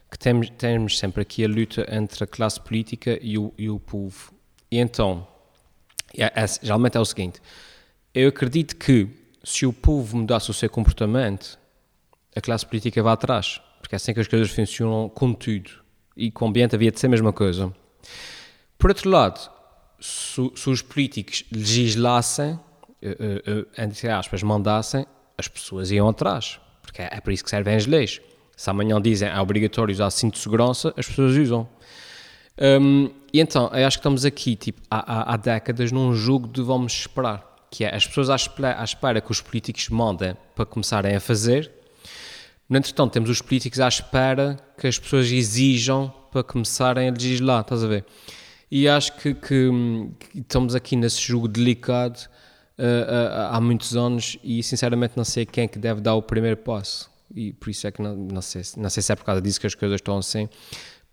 [0.09, 3.79] Que temos, temos sempre aqui a luta entre a classe política e o, e o
[3.79, 4.33] povo.
[4.71, 5.27] E então,
[6.17, 7.39] é, é, geralmente é o seguinte,
[8.11, 9.07] eu acredito que
[9.43, 11.59] se o povo mudasse o seu comportamento,
[12.35, 15.80] a classe política vai atrás, porque é assim que as coisas funcionam com tudo
[16.15, 17.73] e com o ambiente havia de ser a mesma coisa.
[18.77, 19.39] Por outro lado,
[19.99, 25.05] se, se os políticos legislassem, uh, uh, entre aspas, mandassem,
[25.37, 28.21] as pessoas iam atrás, porque é, é para isso que servem as leis.
[28.55, 31.67] Se amanhã dizem é obrigatório usar cinto de segurança, as pessoas usam.
[32.59, 36.47] Um, e então, eu acho que estamos aqui, tipo, há, há, há, décadas, num jogo
[36.47, 40.35] de vamos esperar, que é as pessoas à espera, à espera que os políticos mandem
[40.53, 41.71] para começarem a fazer,
[42.71, 47.59] no entretanto, temos os políticos à espera que as pessoas exijam para começarem a legislar,
[47.59, 48.05] estás a ver?
[48.71, 49.69] E acho que, que,
[50.17, 52.17] que estamos aqui nesse jogo delicado
[52.79, 56.21] uh, uh, há muitos anos e sinceramente não sei quem é que deve dar o
[56.21, 57.11] primeiro passo.
[57.35, 59.59] E por isso é que não, não, sei, não sei se é por causa disso
[59.59, 60.47] que as coisas estão assim.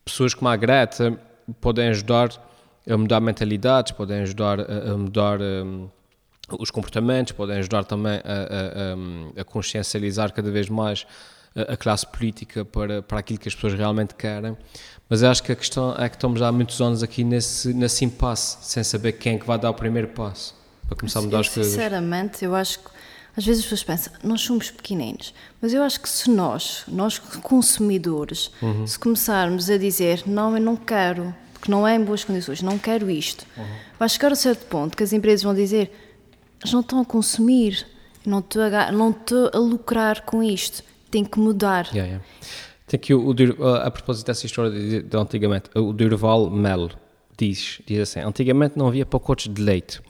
[0.05, 1.19] Pessoas como a Greta
[1.61, 2.29] podem ajudar
[2.89, 5.89] a mudar mentalidades, podem ajudar a, a mudar um,
[6.57, 11.05] os comportamentos, podem ajudar também a, a, a consciencializar cada vez mais
[11.55, 14.57] a classe política para, para aquilo que as pessoas realmente querem.
[15.09, 18.59] Mas acho que a questão é que estamos há muitos anos aqui nesse, nesse impasse,
[18.63, 20.55] sem saber quem é que vai dar o primeiro passo
[20.87, 21.73] para começar a mudar as coisas.
[21.73, 22.91] Sinceramente, eu acho que
[23.37, 25.33] às vezes as pessoas pensam, nós somos pequeninos,
[25.63, 28.87] mas eu acho que se nós, nós consumidores, uhum.
[28.87, 32.79] se começarmos a dizer, não, eu não quero, porque não é em boas condições, não
[32.79, 33.65] quero isto, uhum.
[33.97, 35.91] vai chegar a certo ponto que as empresas vão dizer,
[36.73, 37.87] não estão a consumir,
[38.27, 41.87] não estou a, não estou a lucrar com isto tem que mudar.
[41.87, 42.25] Yeah, yeah.
[42.87, 46.91] Tem que o, o, a propósito dessa história de, de antigamente, o Durval Mel
[47.37, 50.01] diz, diz assim: antigamente não havia pacotes de leite.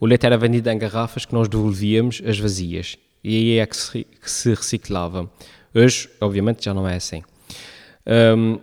[0.00, 3.76] O leite era vendido em garrafas que nós devolvíamos as vazias e aí é que
[3.76, 5.30] se, que se reciclava.
[5.74, 7.22] Hoje, obviamente, já não é assim.
[8.06, 8.58] Um,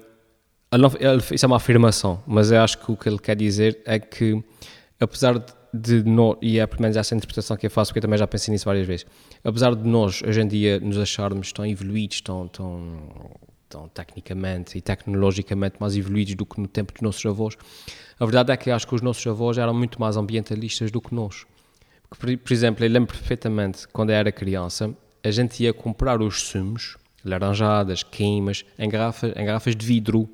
[1.34, 4.42] isso é uma afirmação, mas eu acho que o que ele quer dizer é que,
[5.02, 8.20] apesar de nós, e é pelo menos essa interpretação que eu faço, porque eu também
[8.20, 9.06] já pensei nisso várias vezes,
[9.44, 13.32] apesar de nós hoje em dia nos acharmos tão evoluídos, tão, tão,
[13.68, 17.58] tão tecnicamente e tecnologicamente mais evoluídos do que no tempo dos nossos avós,
[18.20, 21.16] a verdade é que acho que os nossos avós eram muito mais ambientalistas do que
[21.16, 21.46] nós.
[22.10, 24.94] Por, por exemplo, eu lembro perfeitamente, quando eu era criança,
[25.24, 30.30] a gente ia comprar os sumos, laranjadas, queimas, em garrafas, em garrafas de vidro.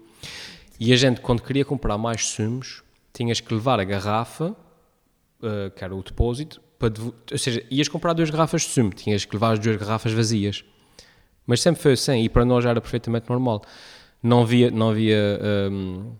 [0.80, 2.82] E a gente, quando queria comprar mais sumos,
[3.18, 4.56] tinhas que levar a garrafa
[5.42, 6.94] uh, que era o depósito, para
[7.32, 10.64] ou seja, ias comprar duas garrafas de sumo, tinhas que levar as duas garrafas vazias.
[11.46, 13.64] Mas sempre foi assim, e para nós era perfeitamente normal.
[14.22, 15.40] Não havia, não havia
[15.72, 16.12] um,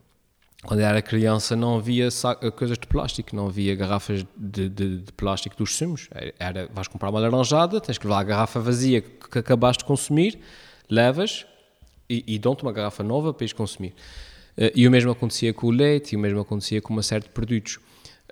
[0.64, 2.08] quando eu era criança, não havia
[2.56, 6.10] coisas de plástico, não havia garrafas de, de, de, plástico dos sumos.
[6.40, 10.40] Era, vais comprar uma laranjada, tens que levar a garrafa vazia que acabaste de consumir,
[10.90, 11.46] levas
[12.10, 13.94] e, e dão-te uma garrafa nova para ires consumir.
[14.58, 17.24] Uh, e o mesmo acontecia com o leite, e o mesmo acontecia com uma série
[17.24, 17.80] de produtos.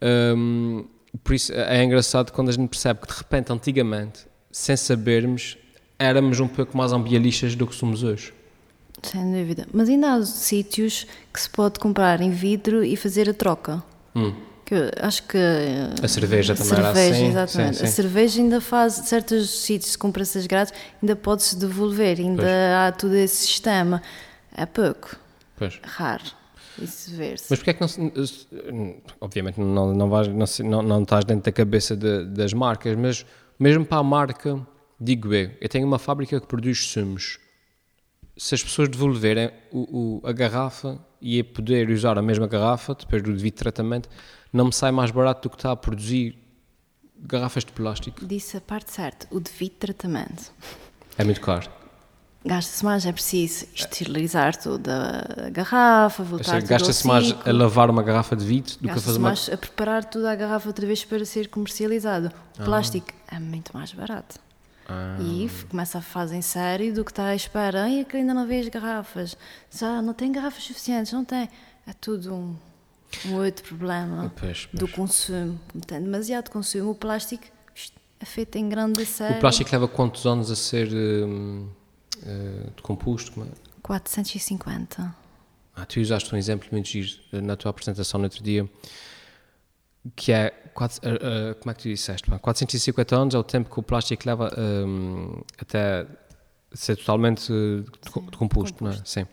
[0.01, 0.86] Hum,
[1.23, 5.57] por isso é engraçado quando a gente percebe que de repente, antigamente, sem sabermos,
[5.97, 8.34] éramos um pouco mais ambientalistas do que somos hoje.
[9.03, 9.67] Sem dúvida.
[9.71, 13.84] Mas ainda há sítios que se pode comprar em vidro e fazer a troca.
[14.15, 14.34] Hum.
[14.65, 15.38] Que acho que.
[16.01, 17.28] A cerveja a também era cerveja, assim.
[17.28, 17.78] Exatamente.
[17.78, 17.93] Sim, A sim.
[17.93, 22.51] cerveja ainda faz, certos sítios se compra-se grátis, ainda pode-se devolver, ainda Pois.
[22.51, 24.01] há todo esse sistema.
[24.57, 25.15] É pouco,
[25.58, 25.80] Pois.
[25.84, 26.24] raro
[26.82, 27.45] isso ver-se.
[27.49, 28.47] Mas porquê é que não se.
[29.22, 33.26] Obviamente não, não, vais, não, se- não, estás dentro da cabeça de- das marcas, mas
[33.58, 34.66] mesmo para a marca,
[34.99, 37.39] digo eu, eu tenho uma fábrica que produz sumos.
[38.38, 42.93] Se as pessoas devolverem o, o- a garrafa e a poder usar a mesma garrafa,
[42.93, 44.10] depois do devido tratamento,
[44.51, 46.38] não me sai mais barato do que está a produzir
[47.18, 48.26] garrafas de plástico.
[48.26, 50.51] Disse a parte certa, o devido tratamento.
[51.18, 51.70] É muito caro.
[52.45, 58.03] Gasta-se mais, é preciso esterilizar toda a garrafa, voltar tudo Gasta-se mais a lavar uma
[58.03, 59.29] garrafa de vidro do que a fazer uma.
[59.29, 62.27] mais a preparar toda a garrafa outra vez para ser comercializado.
[62.59, 62.65] O Ah.
[62.65, 64.39] plástico é muito mais barato.
[65.19, 67.85] E f- começa a fase em sério do que está à espera.
[67.85, 69.35] Ai, é que ainda não as garrafas.
[69.75, 71.49] Já não tem garrafas suficientes, não tem.
[71.87, 72.55] É tudo um,
[73.25, 75.59] um outro problema Pois, do consumo.
[75.87, 77.45] Tem demasiado consumo, o plástico
[78.19, 79.37] é feito em grande série.
[79.37, 81.67] O plástico leva quantos anos a ser hum,
[82.24, 83.32] eh, decomposto?
[83.32, 83.49] Como é?
[83.82, 85.16] 450.
[85.76, 88.70] Ah, tu usaste um exemplo muito giro eh, na tua apresentação no outro dia,
[90.16, 92.30] que é, quatro- eh, eh, como é que tu disseste?
[92.30, 92.38] pá?
[92.39, 96.05] 450 anos é o tempo que o plástico leva hum, até
[96.74, 99.01] ser totalmente eh, deco- decomposto, não é?
[99.03, 99.26] Sim.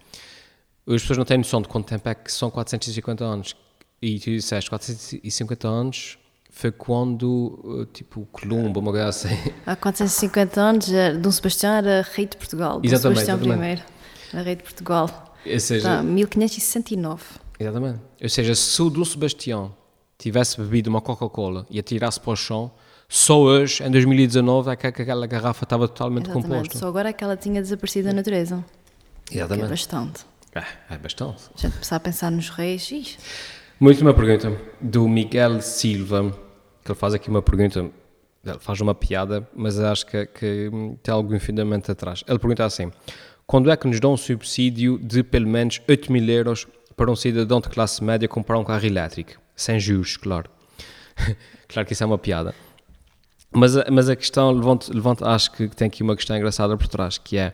[0.86, 3.54] As pessoas não têm noção de quanto tempo é que são 450 anos.
[4.00, 6.18] E tu disseste 450 anos
[6.54, 9.28] foi quando, eh, tipo, Colombo, uma coisa assim.
[9.66, 12.78] Há 450 anos, eh, Dom Sebastião era rei de Portugal.
[12.78, 13.80] Dom Exatamente, Sebastião exatamente.
[13.80, 15.34] I era rei de Portugal.
[15.44, 17.22] Ou seja, Tá, 1569.
[17.58, 18.00] Exatamente.
[18.22, 19.74] Ou seja, se o Dom Sebastião
[20.18, 22.70] tivesse bebido uma Coca-Cola e atirasse para o chão,
[23.08, 26.48] só hoje, em 2019, é que aquela garrafa estava totalmente Exatamente.
[26.50, 26.78] composta.
[26.78, 28.62] Só agora é que ela tinha desaparecido da natureza.
[29.24, 29.68] Que é Exatamente.
[29.70, 30.24] bastante.
[30.54, 31.42] É, é bastante.
[31.56, 32.82] A gente começar a pensar nos reis.
[32.90, 33.16] Ixi,
[33.82, 36.30] Uma pergunta do Miguel Silva,
[36.84, 37.90] que ele faz aqui uma pergunta,
[38.46, 40.70] ele faz uma piada, mas acho que, que
[41.02, 42.22] tem algum fundamento atrás.
[42.28, 42.92] Ele pergunta assim:
[43.44, 46.64] quando é que nos dão um subsídio de pelo menos 8 mil euros
[46.96, 49.32] para um cidadão de classe média comprar um carro elétrico?
[49.56, 50.48] Sem juros, claro.
[51.66, 52.54] claro que isso é uma piada.
[53.50, 57.18] Mas, mas a questão, levanto, levanto, acho que tem aqui uma questão engraçada por trás,
[57.18, 57.52] que é,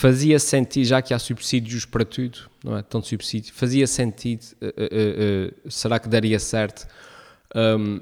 [0.00, 2.82] fazia sentido, já que há subsídios para tudo, não é?
[2.82, 6.88] Tanto subsídio, fazia sentido, eh, eh, eh, será que daria certo
[7.54, 8.00] hum,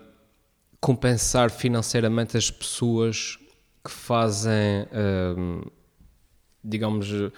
[0.81, 3.37] compensar financeiramente as pessoas
[3.85, 4.87] que fazem,
[5.37, 5.63] hum,
[6.63, 7.33] digamos, eh,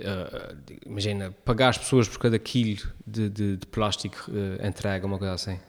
[0.00, 5.18] eh, imagina, pagar as pessoas por cada quilo de, de, de plástico eh, entregue, uma
[5.18, 5.60] coisa assim?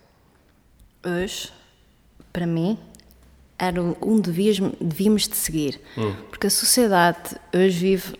[1.05, 1.51] hoje,
[2.34, 2.80] para mim,
[3.58, 5.80] era um devias, devíamos de seguir.
[6.30, 8.20] Porque a sociedade hoje vive.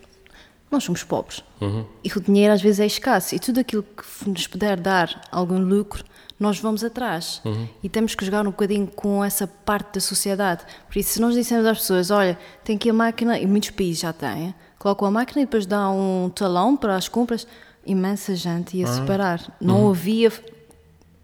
[0.72, 1.44] Nós somos pobres.
[2.04, 3.36] E o dinheiro às vezes é escasso.
[3.36, 6.04] E tudo aquilo que nos puder dar algum lucro,
[6.40, 7.42] nós vamos atrás.
[7.84, 10.64] E temos que jogar um bocadinho com essa parte da sociedade.
[10.88, 14.00] Por isso, se nós dissemos às pessoas: olha, tem aqui a máquina, e muitos países
[14.02, 17.48] já têm, colocam a máquina e depois dá um talão para as compras,
[17.86, 19.56] imensa gente ia separar.
[19.62, 20.32] Não havia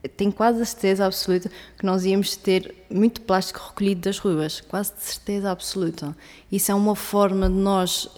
[0.09, 4.93] tenho quase a certeza absoluta que nós íamos ter muito plástico recolhido das ruas, quase
[4.95, 6.15] de certeza absoluta.
[6.51, 8.09] Isso é uma forma de nós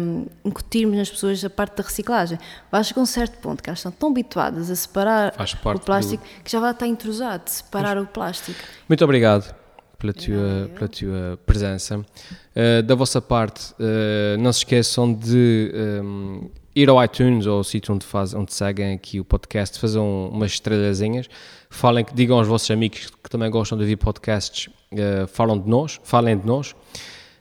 [0.00, 2.38] hum, incutirmos nas pessoas a parte da reciclagem.
[2.70, 5.34] Vai chegar um certo ponto que elas estão tão habituadas a separar
[5.74, 8.60] o plástico que já vai estar intrusado de separar o plástico.
[8.88, 9.52] Muito obrigado
[9.98, 11.98] pela tua, pela tua presença.
[11.98, 15.72] Uh, da vossa parte, uh, não se esqueçam de
[16.02, 20.28] um, ir ao iTunes ou ao sítio onde, faz, onde seguem aqui o podcast, façam
[20.28, 21.28] umas estrelazinhas,
[21.68, 26.00] falem, digam aos vossos amigos que também gostam de ouvir podcasts, uh, falam de nós,
[26.02, 26.74] falem de nós.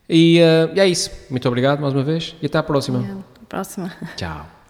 [0.09, 1.09] E, uh, e é isso.
[1.29, 3.23] Muito obrigado mais uma vez e até à próxima.
[3.47, 3.91] Próxima.
[4.15, 4.60] Tchau.